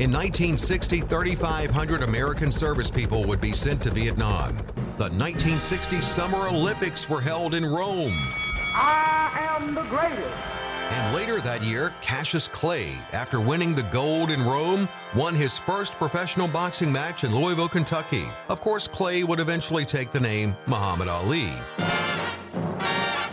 In 0.00 0.10
1960, 0.10 1.00
3,500 1.00 2.02
American 2.02 2.50
service 2.50 2.90
people 2.90 3.24
would 3.24 3.40
be 3.40 3.52
sent 3.52 3.82
to 3.84 3.90
Vietnam. 3.90 4.56
The 4.96 5.10
1960 5.10 6.00
Summer 6.00 6.48
Olympics 6.48 7.08
were 7.08 7.20
held 7.20 7.54
in 7.54 7.64
Rome. 7.64 8.12
I 8.74 9.56
am 9.56 9.74
the 9.74 9.82
greatest. 9.84 10.54
And 10.90 11.14
later 11.14 11.40
that 11.40 11.62
year, 11.62 11.94
Cassius 12.00 12.46
Clay, 12.46 12.92
after 13.12 13.40
winning 13.40 13.74
the 13.74 13.82
gold 13.84 14.30
in 14.30 14.44
Rome, 14.44 14.88
won 15.14 15.34
his 15.34 15.58
first 15.58 15.94
professional 15.94 16.46
boxing 16.46 16.92
match 16.92 17.24
in 17.24 17.34
Louisville, 17.34 17.68
Kentucky. 17.68 18.24
Of 18.48 18.60
course, 18.60 18.86
Clay 18.86 19.24
would 19.24 19.40
eventually 19.40 19.84
take 19.84 20.10
the 20.10 20.20
name 20.20 20.54
Muhammad 20.66 21.08
Ali. 21.08 21.48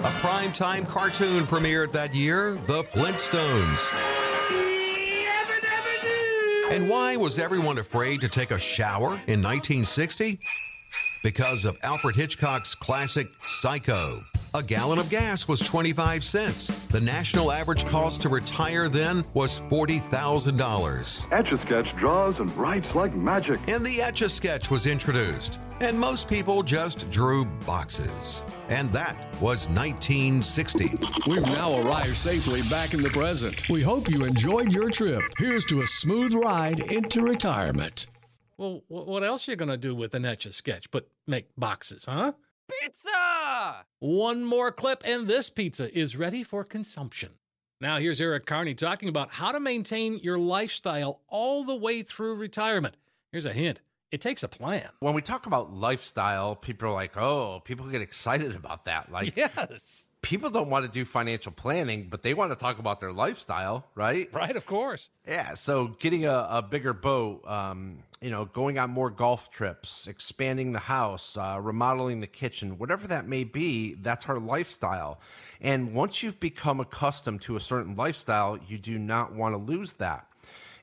A 0.03 0.11
primetime 0.21 0.87
cartoon 0.87 1.45
premiered 1.45 1.91
that 1.91 2.15
year, 2.15 2.53
The 2.65 2.83
Flintstones. 2.83 3.93
And 6.71 6.89
why 6.89 7.17
was 7.17 7.37
everyone 7.37 7.77
afraid 7.79 8.21
to 8.21 8.29
take 8.29 8.51
a 8.51 8.59
shower 8.59 9.15
in 9.27 9.43
1960? 9.43 10.39
Because 11.23 11.65
of 11.65 11.77
Alfred 11.83 12.15
Hitchcock's 12.15 12.73
classic 12.73 13.27
Psycho. 13.45 14.23
A 14.55 14.63
gallon 14.63 14.97
of 14.97 15.09
gas 15.09 15.47
was 15.47 15.59
25 15.59 16.23
cents. 16.23 16.67
The 16.87 16.99
national 16.99 17.51
average 17.51 17.85
cost 17.85 18.21
to 18.23 18.29
retire 18.29 18.89
then 18.89 19.23
was 19.35 19.61
$40,000. 19.69 21.31
Etch 21.31 21.51
a 21.51 21.57
Sketch 21.63 21.95
draws 21.95 22.39
and 22.39 22.51
writes 22.57 22.87
like 22.95 23.13
magic. 23.13 23.59
And 23.69 23.85
the 23.85 24.01
Etch 24.01 24.23
a 24.23 24.29
Sketch 24.29 24.71
was 24.71 24.87
introduced. 24.87 25.61
And 25.79 25.97
most 25.97 26.27
people 26.27 26.63
just 26.63 27.09
drew 27.11 27.45
boxes. 27.67 28.43
And 28.69 28.91
that 28.91 29.15
was 29.39 29.69
1960. 29.69 30.89
We've 31.27 31.41
now 31.43 31.79
arrived 31.81 32.07
safely 32.07 32.61
back 32.69 32.95
in 32.95 33.01
the 33.01 33.09
present. 33.09 33.69
We 33.69 33.83
hope 33.83 34.09
you 34.09 34.25
enjoyed 34.25 34.73
your 34.73 34.89
trip. 34.89 35.21
Here's 35.37 35.65
to 35.65 35.81
a 35.81 35.87
smooth 35.87 36.33
ride 36.33 36.79
into 36.91 37.21
retirement. 37.21 38.07
Well, 38.61 38.83
what 38.89 39.23
else 39.23 39.47
are 39.47 39.53
you 39.53 39.57
gonna 39.57 39.75
do 39.75 39.95
with 39.95 40.13
an 40.13 40.23
etch 40.23 40.45
a 40.45 40.51
sketch 40.51 40.91
but 40.91 41.07
make 41.25 41.47
boxes, 41.57 42.05
huh? 42.05 42.33
Pizza! 42.69 43.85
One 43.97 44.45
more 44.45 44.71
clip, 44.71 45.01
and 45.03 45.27
this 45.27 45.49
pizza 45.49 45.91
is 45.97 46.15
ready 46.15 46.43
for 46.43 46.63
consumption. 46.63 47.31
Now, 47.79 47.97
here's 47.97 48.21
Eric 48.21 48.45
Kearney 48.45 48.75
talking 48.75 49.09
about 49.09 49.31
how 49.31 49.51
to 49.51 49.59
maintain 49.59 50.19
your 50.19 50.37
lifestyle 50.37 51.21
all 51.27 51.63
the 51.63 51.75
way 51.75 52.03
through 52.03 52.35
retirement. 52.35 52.97
Here's 53.31 53.47
a 53.47 53.53
hint 53.53 53.81
it 54.11 54.21
takes 54.21 54.43
a 54.43 54.47
plan. 54.47 54.89
When 54.99 55.15
we 55.15 55.23
talk 55.23 55.47
about 55.47 55.73
lifestyle, 55.73 56.55
people 56.55 56.89
are 56.89 56.93
like, 56.93 57.17
oh, 57.17 57.61
people 57.65 57.87
get 57.87 58.01
excited 58.03 58.55
about 58.55 58.85
that. 58.85 59.09
Like, 59.11 59.35
Yes. 59.35 60.07
people 60.21 60.51
don't 60.51 60.69
want 60.69 60.85
to 60.85 60.91
do 60.91 61.03
financial 61.03 61.51
planning, 61.51 62.09
but 62.11 62.21
they 62.21 62.35
want 62.35 62.51
to 62.51 62.55
talk 62.55 62.77
about 62.77 62.99
their 62.99 63.11
lifestyle, 63.11 63.87
right? 63.95 64.29
Right, 64.31 64.55
of 64.55 64.67
course. 64.67 65.09
Yeah. 65.27 65.55
So 65.55 65.87
getting 65.99 66.25
a, 66.25 66.47
a 66.51 66.61
bigger 66.61 66.93
boat, 66.93 67.41
um, 67.47 68.03
you 68.21 68.29
know, 68.29 68.45
going 68.45 68.77
on 68.77 68.91
more 68.91 69.09
golf 69.09 69.49
trips, 69.49 70.05
expanding 70.05 70.71
the 70.71 70.79
house, 70.79 71.35
uh, 71.37 71.57
remodeling 71.59 72.21
the 72.21 72.27
kitchen, 72.27 72.77
whatever 72.77 73.07
that 73.07 73.27
may 73.27 73.43
be, 73.43 73.95
that's 73.95 74.29
our 74.29 74.39
lifestyle. 74.39 75.19
And 75.59 75.95
once 75.95 76.21
you've 76.21 76.39
become 76.39 76.79
accustomed 76.79 77.41
to 77.41 77.55
a 77.55 77.59
certain 77.59 77.95
lifestyle, 77.95 78.59
you 78.67 78.77
do 78.77 78.99
not 78.99 79.33
want 79.33 79.53
to 79.55 79.57
lose 79.57 79.95
that. 79.95 80.27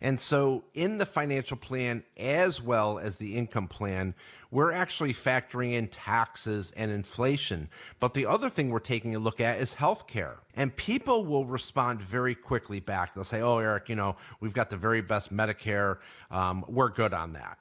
And 0.01 0.21
so, 0.21 0.65
in 0.75 0.99
the 0.99 1.07
financial 1.07 1.57
plan 1.57 2.05
as 2.17 2.63
well 2.63 2.99
as 2.99 3.17
the 3.17 3.37
income 3.37 3.69
plan, 3.69 4.15
we're 4.51 4.73
actually 4.73 5.13
factoring 5.13 5.75
in 5.75 5.89
taxes 5.89 6.73
and 6.77 6.91
inflation. 6.91 7.69
But 8.01 8.15
the 8.15 8.27
other 8.27 8.49
thing 8.49 8.71
we're 8.71 8.79
taking 8.79 9.15
a 9.15 9.19
look 9.19 9.41
at 9.41 9.61
is 9.61 9.75
healthcare. 9.75 10.37
And 10.55 10.75
people 10.75 11.25
will 11.25 11.45
respond 11.45 12.01
very 12.01 12.35
quickly 12.35 12.81
back. 12.81 13.15
They'll 13.15 13.25
say, 13.25 13.41
Oh, 13.41 13.59
Eric, 13.59 13.89
you 13.89 13.97
know, 13.97 14.17
we've 14.41 14.55
got 14.55 14.71
the 14.71 14.77
very 14.77 15.03
best 15.03 15.33
Medicare. 15.33 15.99
Um, 16.31 16.65
we're 16.69 16.91
good 16.91 17.13
on 17.13 17.35
that. 17.35 17.59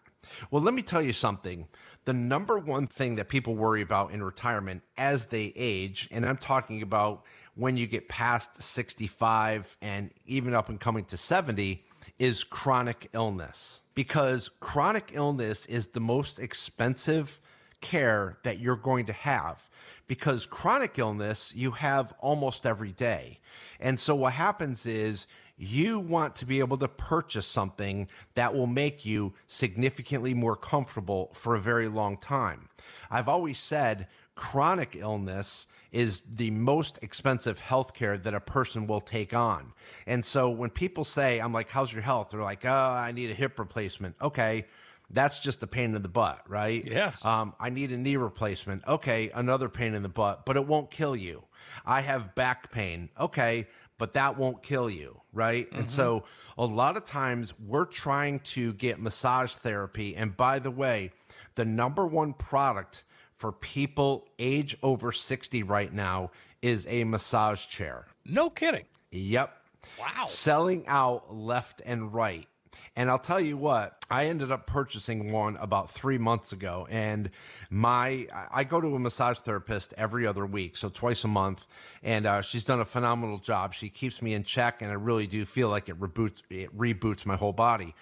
Well, 0.52 0.62
let 0.62 0.74
me 0.74 0.82
tell 0.82 1.02
you 1.02 1.14
something. 1.14 1.68
The 2.06 2.14
number 2.14 2.58
one 2.58 2.88
thing 2.88 3.16
that 3.16 3.28
people 3.28 3.56
worry 3.56 3.82
about 3.82 4.12
in 4.12 4.24
retirement 4.24 4.82
as 4.98 5.26
they 5.26 5.52
age, 5.56 6.08
and 6.12 6.26
I'm 6.26 6.38
talking 6.38 6.82
about 6.82 7.24
when 7.56 7.76
you 7.76 7.88
get 7.88 8.08
past 8.08 8.62
65 8.62 9.76
and 9.82 10.12
even 10.26 10.54
up 10.54 10.70
and 10.70 10.80
coming 10.80 11.04
to 11.06 11.18
70, 11.18 11.84
is 12.20 12.44
chronic 12.44 13.10
illness. 13.14 13.82
Because 13.96 14.50
chronic 14.60 15.12
illness 15.14 15.66
is 15.66 15.90
the 15.90 16.00
most 16.00 16.40
expensive 16.40 17.40
care 17.82 18.38
that 18.44 18.60
you're 18.60 18.76
going 18.76 19.06
to 19.06 19.14
have. 19.14 19.70
Because 20.08 20.46
chronic 20.46 20.98
illness 20.98 21.54
you 21.56 21.72
have 21.72 22.14
almost 22.20 22.66
every 22.66 22.92
day. 22.92 23.40
And 23.80 24.00
so 24.00 24.16
what 24.16 24.34
happens 24.34 24.86
is 24.86 25.28
you 25.58 26.00
want 26.00 26.36
to 26.36 26.46
be 26.46 26.60
able 26.60 26.78
to 26.78 26.88
purchase 26.88 27.48
something 27.48 28.08
that 28.36 28.54
will 28.54 28.68
make 28.68 29.06
you 29.06 29.34
significantly 29.48 30.34
more 30.34 30.56
comfortable 30.56 31.32
for 31.34 31.56
a 31.56 31.60
very 31.60 31.88
long 31.88 32.18
time. 32.18 32.70
I've 33.10 33.28
always 33.28 33.60
said 33.60 34.08
chronic 34.38 34.96
illness 34.96 35.68
is 35.92 36.22
the 36.30 36.52
most 36.52 37.00
expensive 37.02 37.60
healthcare 37.60 38.22
that 38.24 38.34
a 38.34 38.40
person 38.40 38.88
will 38.88 39.02
take 39.02 39.34
on. 39.34 39.74
And 40.06 40.24
so 40.24 40.50
when 40.50 40.70
people 40.70 41.04
say, 41.04 41.40
I'm 41.40 41.54
like, 41.54 41.70
how's 41.72 41.92
your 41.92 42.02
health? 42.04 42.30
They're 42.32 42.42
like, 42.42 42.66
oh, 42.66 42.70
I 43.08 43.12
need 43.12 43.32
a 43.32 43.34
hip 43.34 43.58
replacement. 43.60 44.16
Okay. 44.22 44.66
That's 45.10 45.40
just 45.40 45.64
a 45.64 45.68
pain 45.68 45.96
in 45.96 46.02
the 46.02 46.10
butt, 46.10 46.42
right? 46.50 46.84
Yes. 46.86 47.24
Um, 47.26 47.54
I 47.60 47.70
need 47.70 47.92
a 47.94 47.98
knee 47.98 48.18
replacement. 48.18 48.86
Okay. 48.88 49.32
Another 49.34 49.70
pain 49.70 49.94
in 49.94 50.04
the 50.04 50.10
butt, 50.10 50.46
but 50.46 50.58
it 50.58 50.68
won't 50.68 50.92
kill 50.92 51.16
you. 51.16 51.44
I 51.86 52.02
have 52.02 52.36
back 52.36 52.72
pain. 52.72 53.10
Okay. 53.20 53.68
but 53.98 54.14
that 54.14 54.38
won't 54.38 54.62
kill 54.62 54.90
you, 54.90 55.22
right? 55.34 55.68
And 55.72 55.90
so 55.90 56.24
a 56.58 56.66
lot 56.66 56.98
of 56.98 57.06
times 57.06 57.54
we're 57.60 57.86
trying 57.86 58.40
to 58.42 58.74
get 58.74 59.00
massage 59.00 59.54
therapy. 59.54 60.16
And 60.16 60.36
by 60.38 60.60
the 60.60 60.72
way, 60.72 61.12
the 61.56 61.66
number 61.66 62.06
one 62.06 62.34
product 62.34 63.04
for 63.38 63.52
people 63.52 64.28
age 64.40 64.76
over 64.84 65.12
60 65.12 65.64
right 65.64 65.94
now 65.94 66.32
is 66.62 66.88
a 66.90 67.04
massage 67.04 67.68
chair. 67.68 68.08
No 68.26 68.50
kidding. 68.50 68.86
Yep. 69.12 69.54
Wow. 70.00 70.26
Selling 70.26 70.86
out 70.88 71.34
left 71.34 71.82
and 71.86 72.14
right. 72.14 72.48
And 72.96 73.12
I'll 73.12 73.20
tell 73.20 73.40
you 73.40 73.58
what, 73.58 74.04
I 74.10 74.26
ended 74.26 74.52
up 74.52 74.66
purchasing 74.66 75.32
one 75.32 75.56
about 75.58 75.92
three 75.92 76.18
months 76.18 76.52
ago. 76.52 76.88
And 76.90 77.30
my, 77.70 78.28
I 78.52 78.64
go 78.64 78.82
to 78.82 78.96
a 78.96 79.00
massage 79.00 79.38
therapist 79.38 79.94
every 79.98 80.26
other 80.26 80.48
week, 80.48 80.76
so 80.76 80.90
twice 80.90 81.24
a 81.24 81.28
month. 81.28 81.68
And 82.02 82.26
uh, 82.26 82.42
she's 82.42 82.66
done 82.66 82.80
a 82.80 82.86
phenomenal 82.86 83.38
job. 83.38 83.76
She 83.76 83.90
keeps 83.90 84.20
me 84.20 84.34
in 84.34 84.44
check, 84.44 84.82
and 84.82 84.90
I 84.90 84.96
really 84.96 85.28
do 85.28 85.46
feel 85.46 85.70
like 85.70 85.90
it 85.90 86.00
reboots, 86.00 86.42
it 86.50 86.76
reboots 86.76 87.24
my 87.24 87.36
whole 87.36 87.54
body. 87.54 87.94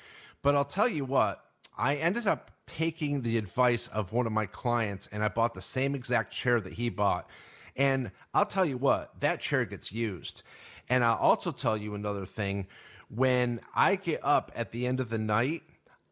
But 0.41 0.55
I'll 0.55 0.63
tell 0.63 0.87
you 0.87 1.03
what, 1.03 1.43
I 1.77 1.95
ended 1.95 2.25
up 2.25 2.51
taking 2.67 3.21
the 3.21 3.37
advice 3.37 3.87
of 3.87 4.11
one 4.11 4.25
of 4.25 4.31
my 4.31 4.45
clients, 4.45 5.07
and 5.11 5.23
I 5.23 5.27
bought 5.27 5.53
the 5.53 5.61
same 5.61 5.95
exact 5.95 6.33
chair 6.33 6.59
that 6.61 6.73
he 6.73 6.89
bought. 6.89 7.29
And 7.75 8.11
I'll 8.33 8.45
tell 8.45 8.65
you 8.65 8.77
what, 8.77 9.19
that 9.19 9.39
chair 9.39 9.65
gets 9.65 9.91
used. 9.91 10.43
And 10.89 11.03
I'll 11.03 11.17
also 11.17 11.51
tell 11.51 11.77
you 11.77 11.95
another 11.95 12.25
thing 12.25 12.67
when 13.09 13.59
I 13.75 13.95
get 13.95 14.19
up 14.23 14.51
at 14.55 14.71
the 14.71 14.87
end 14.87 14.99
of 14.99 15.09
the 15.09 15.17
night, 15.17 15.63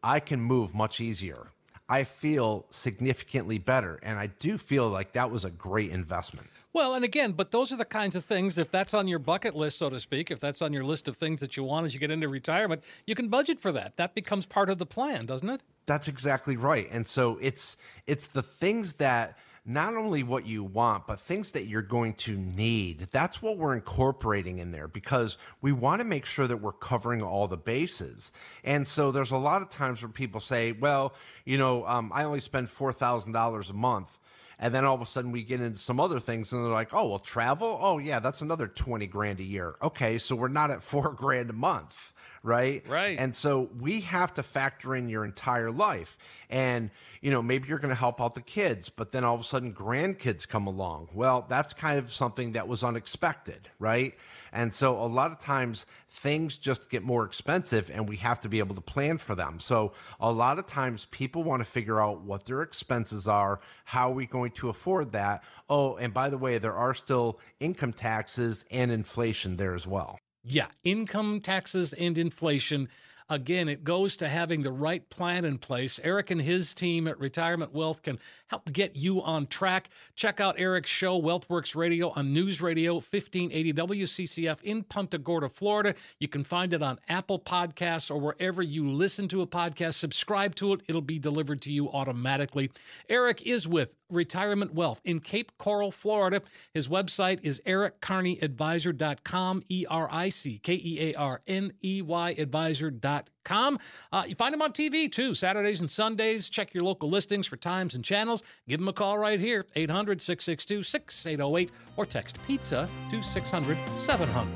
I 0.02 0.20
can 0.20 0.40
move 0.40 0.74
much 0.74 1.00
easier. 1.00 1.48
I 1.88 2.04
feel 2.04 2.66
significantly 2.70 3.58
better. 3.58 3.98
And 4.02 4.18
I 4.18 4.28
do 4.28 4.58
feel 4.58 4.88
like 4.88 5.12
that 5.12 5.30
was 5.30 5.44
a 5.44 5.50
great 5.50 5.90
investment. 5.90 6.48
Well, 6.72 6.94
and 6.94 7.04
again, 7.04 7.32
but 7.32 7.52
those 7.52 7.70
are 7.72 7.76
the 7.76 7.84
kinds 7.84 8.16
of 8.16 8.24
things, 8.24 8.58
if 8.58 8.70
that's 8.70 8.94
on 8.94 9.06
your 9.06 9.20
bucket 9.20 9.54
list, 9.54 9.78
so 9.78 9.90
to 9.90 10.00
speak, 10.00 10.30
if 10.30 10.40
that's 10.40 10.60
on 10.60 10.72
your 10.72 10.82
list 10.82 11.06
of 11.06 11.16
things 11.16 11.40
that 11.40 11.56
you 11.56 11.62
want 11.62 11.86
as 11.86 11.94
you 11.94 12.00
get 12.00 12.10
into 12.10 12.28
retirement, 12.28 12.82
you 13.06 13.14
can 13.14 13.28
budget 13.28 13.60
for 13.60 13.70
that. 13.72 13.96
That 13.96 14.14
becomes 14.14 14.44
part 14.44 14.68
of 14.68 14.78
the 14.78 14.86
plan, 14.86 15.26
doesn't 15.26 15.48
it? 15.48 15.60
That's 15.86 16.08
exactly 16.08 16.56
right. 16.56 16.88
And 16.90 17.06
so 17.06 17.38
it's 17.40 17.76
it's 18.06 18.28
the 18.28 18.42
things 18.42 18.94
that 18.94 19.38
not 19.66 19.96
only 19.96 20.22
what 20.22 20.46
you 20.46 20.62
want, 20.62 21.06
but 21.06 21.18
things 21.18 21.52
that 21.52 21.66
you're 21.66 21.80
going 21.80 22.12
to 22.12 22.36
need. 22.36 23.08
That's 23.12 23.40
what 23.40 23.56
we're 23.56 23.74
incorporating 23.74 24.58
in 24.58 24.72
there 24.72 24.88
because 24.88 25.38
we 25.62 25.72
want 25.72 26.00
to 26.00 26.04
make 26.04 26.26
sure 26.26 26.46
that 26.46 26.58
we're 26.58 26.72
covering 26.72 27.22
all 27.22 27.48
the 27.48 27.56
bases. 27.56 28.32
And 28.62 28.86
so 28.86 29.10
there's 29.10 29.30
a 29.30 29.38
lot 29.38 29.62
of 29.62 29.70
times 29.70 30.02
where 30.02 30.10
people 30.10 30.40
say, 30.40 30.72
well, 30.72 31.14
you 31.46 31.56
know, 31.56 31.86
um, 31.86 32.12
I 32.14 32.24
only 32.24 32.40
spend 32.40 32.68
$4,000 32.68 33.70
a 33.70 33.72
month. 33.72 34.18
And 34.58 34.74
then 34.74 34.84
all 34.84 34.94
of 34.94 35.00
a 35.00 35.06
sudden 35.06 35.32
we 35.32 35.42
get 35.42 35.62
into 35.62 35.78
some 35.78 35.98
other 35.98 36.20
things 36.20 36.52
and 36.52 36.62
they're 36.62 36.70
like, 36.70 36.92
oh, 36.92 37.08
well, 37.08 37.18
travel? 37.18 37.78
Oh, 37.80 37.98
yeah, 37.98 38.20
that's 38.20 38.42
another 38.42 38.68
20 38.68 39.06
grand 39.06 39.40
a 39.40 39.44
year. 39.44 39.76
Okay, 39.82 40.18
so 40.18 40.36
we're 40.36 40.48
not 40.48 40.70
at 40.70 40.82
four 40.82 41.10
grand 41.12 41.48
a 41.48 41.54
month 41.54 42.12
right? 42.44 42.86
Right. 42.86 43.18
And 43.18 43.34
so 43.34 43.70
we 43.80 44.02
have 44.02 44.34
to 44.34 44.42
factor 44.42 44.94
in 44.94 45.08
your 45.08 45.24
entire 45.24 45.70
life. 45.70 46.16
And, 46.50 46.90
you 47.22 47.30
know, 47.30 47.42
maybe 47.42 47.68
you're 47.68 47.78
going 47.78 47.88
to 47.88 47.98
help 47.98 48.20
out 48.20 48.34
the 48.34 48.42
kids, 48.42 48.90
but 48.90 49.10
then 49.10 49.24
all 49.24 49.34
of 49.34 49.40
a 49.40 49.44
sudden 49.44 49.72
grandkids 49.72 50.46
come 50.46 50.66
along. 50.66 51.08
Well, 51.14 51.46
that's 51.48 51.72
kind 51.72 51.98
of 51.98 52.12
something 52.12 52.52
that 52.52 52.68
was 52.68 52.84
unexpected, 52.84 53.70
right? 53.78 54.14
And 54.52 54.72
so 54.72 55.02
a 55.02 55.08
lot 55.08 55.32
of 55.32 55.38
times 55.38 55.86
things 56.10 56.58
just 56.58 56.90
get 56.90 57.02
more 57.02 57.24
expensive 57.24 57.90
and 57.90 58.08
we 58.08 58.16
have 58.16 58.40
to 58.42 58.48
be 58.48 58.58
able 58.58 58.74
to 58.74 58.80
plan 58.82 59.16
for 59.16 59.34
them. 59.34 59.58
So 59.58 59.92
a 60.20 60.30
lot 60.30 60.58
of 60.58 60.66
times 60.66 61.06
people 61.10 61.42
want 61.42 61.60
to 61.60 61.64
figure 61.64 62.00
out 62.00 62.20
what 62.20 62.44
their 62.44 62.60
expenses 62.60 63.26
are, 63.26 63.58
how 63.84 64.10
are 64.10 64.14
we 64.14 64.26
going 64.26 64.52
to 64.52 64.68
afford 64.68 65.12
that? 65.12 65.42
Oh, 65.68 65.96
and 65.96 66.12
by 66.12 66.28
the 66.28 66.38
way, 66.38 66.58
there 66.58 66.74
are 66.74 66.94
still 66.94 67.40
income 67.58 67.94
taxes 67.94 68.66
and 68.70 68.92
inflation 68.92 69.56
there 69.56 69.74
as 69.74 69.86
well. 69.86 70.18
Yeah, 70.44 70.66
income 70.82 71.40
taxes 71.40 71.92
and 71.94 72.18
inflation. 72.18 72.88
Again, 73.30 73.70
it 73.70 73.84
goes 73.84 74.18
to 74.18 74.28
having 74.28 74.60
the 74.60 74.70
right 74.70 75.08
plan 75.08 75.46
in 75.46 75.56
place. 75.56 75.98
Eric 76.04 76.30
and 76.30 76.42
his 76.42 76.74
team 76.74 77.08
at 77.08 77.18
Retirement 77.18 77.72
Wealth 77.72 78.02
can 78.02 78.18
help 78.48 78.70
get 78.70 78.96
you 78.96 79.22
on 79.22 79.46
track. 79.46 79.88
Check 80.14 80.40
out 80.40 80.56
Eric's 80.58 80.90
show, 80.90 81.18
WealthWorks 81.20 81.74
Radio, 81.74 82.10
on 82.10 82.34
News 82.34 82.60
Radio 82.60 82.94
1580 82.94 83.72
WCCF 83.72 84.60
in 84.62 84.82
Punta 84.82 85.16
Gorda, 85.16 85.48
Florida. 85.48 85.94
You 86.18 86.28
can 86.28 86.44
find 86.44 86.74
it 86.74 86.82
on 86.82 86.98
Apple 87.08 87.38
Podcasts 87.38 88.10
or 88.10 88.18
wherever 88.18 88.62
you 88.62 88.90
listen 88.90 89.26
to 89.28 89.40
a 89.40 89.46
podcast. 89.46 89.94
Subscribe 89.94 90.54
to 90.56 90.74
it, 90.74 90.82
it'll 90.86 91.00
be 91.00 91.18
delivered 91.18 91.62
to 91.62 91.72
you 91.72 91.88
automatically. 91.88 92.70
Eric 93.08 93.40
is 93.40 93.66
with 93.66 93.94
Retirement 94.14 94.74
Wealth 94.74 95.00
in 95.04 95.20
Cape 95.20 95.52
Coral, 95.58 95.90
Florida. 95.90 96.42
His 96.72 96.88
website 96.88 97.40
is 97.42 97.60
erickearneyadvisor.com, 97.66 99.62
E 99.68 99.86
R 99.88 100.08
I 100.10 100.28
C 100.28 100.58
K 100.58 100.74
E 100.74 101.10
A 101.10 101.14
R 101.18 101.40
N 101.46 101.72
E 101.82 102.02
Y 102.02 102.34
advisor.com. 102.38 103.78
Uh, 104.12 104.24
you 104.26 104.34
find 104.34 104.54
him 104.54 104.62
on 104.62 104.72
TV 104.72 105.10
too, 105.10 105.34
Saturdays 105.34 105.80
and 105.80 105.90
Sundays. 105.90 106.48
Check 106.48 106.72
your 106.74 106.84
local 106.84 107.08
listings 107.10 107.46
for 107.46 107.56
times 107.56 107.94
and 107.94 108.04
channels. 108.04 108.42
Give 108.68 108.80
him 108.80 108.88
a 108.88 108.92
call 108.92 109.18
right 109.18 109.38
here, 109.40 109.66
800 109.74 110.22
662 110.22 110.82
6808, 110.82 111.70
or 111.96 112.06
text 112.06 112.38
pizza 112.46 112.88
to 113.10 113.22
600 113.22 113.78
700. 113.98 114.52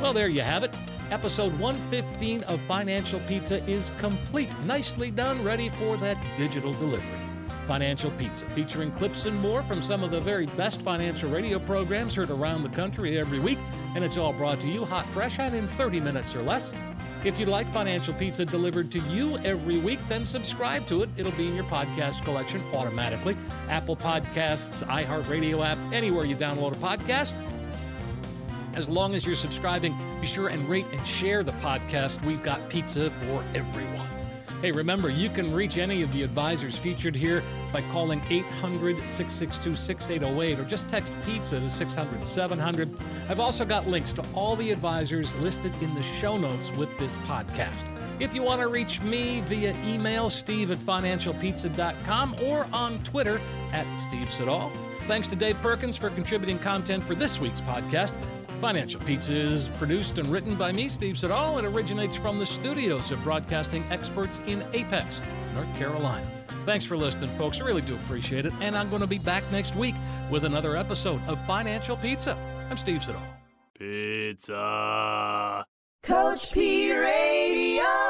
Well, 0.00 0.12
there 0.14 0.28
you 0.28 0.40
have 0.40 0.62
it. 0.62 0.74
Episode 1.10 1.52
115 1.58 2.44
of 2.44 2.60
Financial 2.62 3.20
Pizza 3.20 3.62
is 3.68 3.90
complete. 3.98 4.48
Nicely 4.60 5.10
done, 5.10 5.42
ready 5.44 5.68
for 5.68 5.96
that 5.98 6.16
digital 6.36 6.72
delivery. 6.74 7.19
Financial 7.70 8.10
Pizza, 8.10 8.44
featuring 8.46 8.90
clips 8.90 9.26
and 9.26 9.40
more 9.40 9.62
from 9.62 9.80
some 9.80 10.02
of 10.02 10.10
the 10.10 10.20
very 10.20 10.46
best 10.46 10.82
financial 10.82 11.30
radio 11.30 11.56
programs 11.56 12.16
heard 12.16 12.28
around 12.28 12.64
the 12.64 12.68
country 12.70 13.16
every 13.16 13.38
week, 13.38 13.58
and 13.94 14.02
it's 14.02 14.16
all 14.16 14.32
brought 14.32 14.58
to 14.58 14.66
you 14.66 14.84
hot, 14.84 15.06
fresh, 15.10 15.38
and 15.38 15.54
in 15.54 15.68
30 15.68 16.00
minutes 16.00 16.34
or 16.34 16.42
less. 16.42 16.72
If 17.22 17.38
you'd 17.38 17.48
like 17.48 17.72
Financial 17.72 18.12
Pizza 18.12 18.44
delivered 18.44 18.90
to 18.90 18.98
you 19.02 19.38
every 19.44 19.78
week, 19.78 20.00
then 20.08 20.24
subscribe 20.24 20.84
to 20.88 21.04
it. 21.04 21.10
It'll 21.16 21.30
be 21.30 21.46
in 21.46 21.54
your 21.54 21.62
podcast 21.66 22.24
collection 22.24 22.60
automatically. 22.74 23.36
Apple 23.68 23.94
Podcasts, 23.94 24.84
iHeartRadio 24.88 25.64
app, 25.64 25.78
anywhere 25.92 26.24
you 26.24 26.34
download 26.34 26.72
a 26.72 26.74
podcast. 26.74 27.34
As 28.74 28.88
long 28.88 29.14
as 29.14 29.24
you're 29.24 29.36
subscribing, 29.36 29.96
be 30.20 30.26
sure 30.26 30.48
and 30.48 30.68
rate 30.68 30.86
and 30.92 31.06
share 31.06 31.44
the 31.44 31.52
podcast. 31.62 32.20
We've 32.26 32.42
got 32.42 32.68
pizza 32.68 33.10
for 33.10 33.44
everyone. 33.54 34.19
Hey, 34.60 34.72
remember, 34.72 35.08
you 35.08 35.30
can 35.30 35.54
reach 35.54 35.78
any 35.78 36.02
of 36.02 36.12
the 36.12 36.22
advisors 36.22 36.76
featured 36.76 37.16
here 37.16 37.42
by 37.72 37.80
calling 37.92 38.20
800 38.28 38.96
662 39.08 39.74
6808 39.74 40.58
or 40.58 40.64
just 40.64 40.86
text 40.86 41.14
pizza 41.24 41.58
to 41.58 41.70
600 41.70 42.26
700. 42.26 42.90
I've 43.30 43.40
also 43.40 43.64
got 43.64 43.88
links 43.88 44.12
to 44.12 44.24
all 44.34 44.56
the 44.56 44.70
advisors 44.70 45.34
listed 45.36 45.72
in 45.80 45.94
the 45.94 46.02
show 46.02 46.36
notes 46.36 46.70
with 46.72 46.96
this 46.98 47.16
podcast. 47.18 47.86
If 48.20 48.34
you 48.34 48.42
want 48.42 48.60
to 48.60 48.68
reach 48.68 49.00
me 49.00 49.40
via 49.46 49.74
email, 49.82 50.28
steve 50.28 50.70
at 50.70 50.78
financialpizza.com 50.78 52.36
or 52.42 52.66
on 52.70 52.98
Twitter 52.98 53.40
at 53.72 53.86
Steve 53.98 54.30
Siddall. 54.30 54.70
Thanks 55.06 55.26
to 55.28 55.36
Dave 55.36 55.56
Perkins 55.62 55.96
for 55.96 56.10
contributing 56.10 56.58
content 56.58 57.02
for 57.02 57.14
this 57.14 57.40
week's 57.40 57.62
podcast. 57.62 58.14
Financial 58.60 59.00
Pizza 59.00 59.32
is 59.32 59.68
produced 59.68 60.18
and 60.18 60.28
written 60.28 60.54
by 60.54 60.70
me, 60.70 60.90
Steve 60.90 61.16
Siddall. 61.16 61.58
It 61.58 61.64
originates 61.64 62.16
from 62.16 62.38
the 62.38 62.44
studios 62.44 63.10
of 63.10 63.22
broadcasting 63.24 63.82
experts 63.90 64.40
in 64.46 64.62
Apex, 64.74 65.22
North 65.54 65.74
Carolina. 65.76 66.26
Thanks 66.66 66.84
for 66.84 66.96
listening, 66.96 67.30
folks. 67.38 67.58
I 67.58 67.64
really 67.64 67.80
do 67.80 67.94
appreciate 67.94 68.44
it. 68.44 68.52
And 68.60 68.76
I'm 68.76 68.90
going 68.90 69.00
to 69.00 69.06
be 69.06 69.18
back 69.18 69.50
next 69.50 69.74
week 69.76 69.94
with 70.30 70.44
another 70.44 70.76
episode 70.76 71.22
of 71.26 71.42
Financial 71.46 71.96
Pizza. 71.96 72.36
I'm 72.68 72.76
Steve 72.76 73.02
Siddall. 73.02 73.22
Pizza. 73.78 75.64
Coach 76.02 76.52
P 76.52 76.92
Radio. 76.92 78.09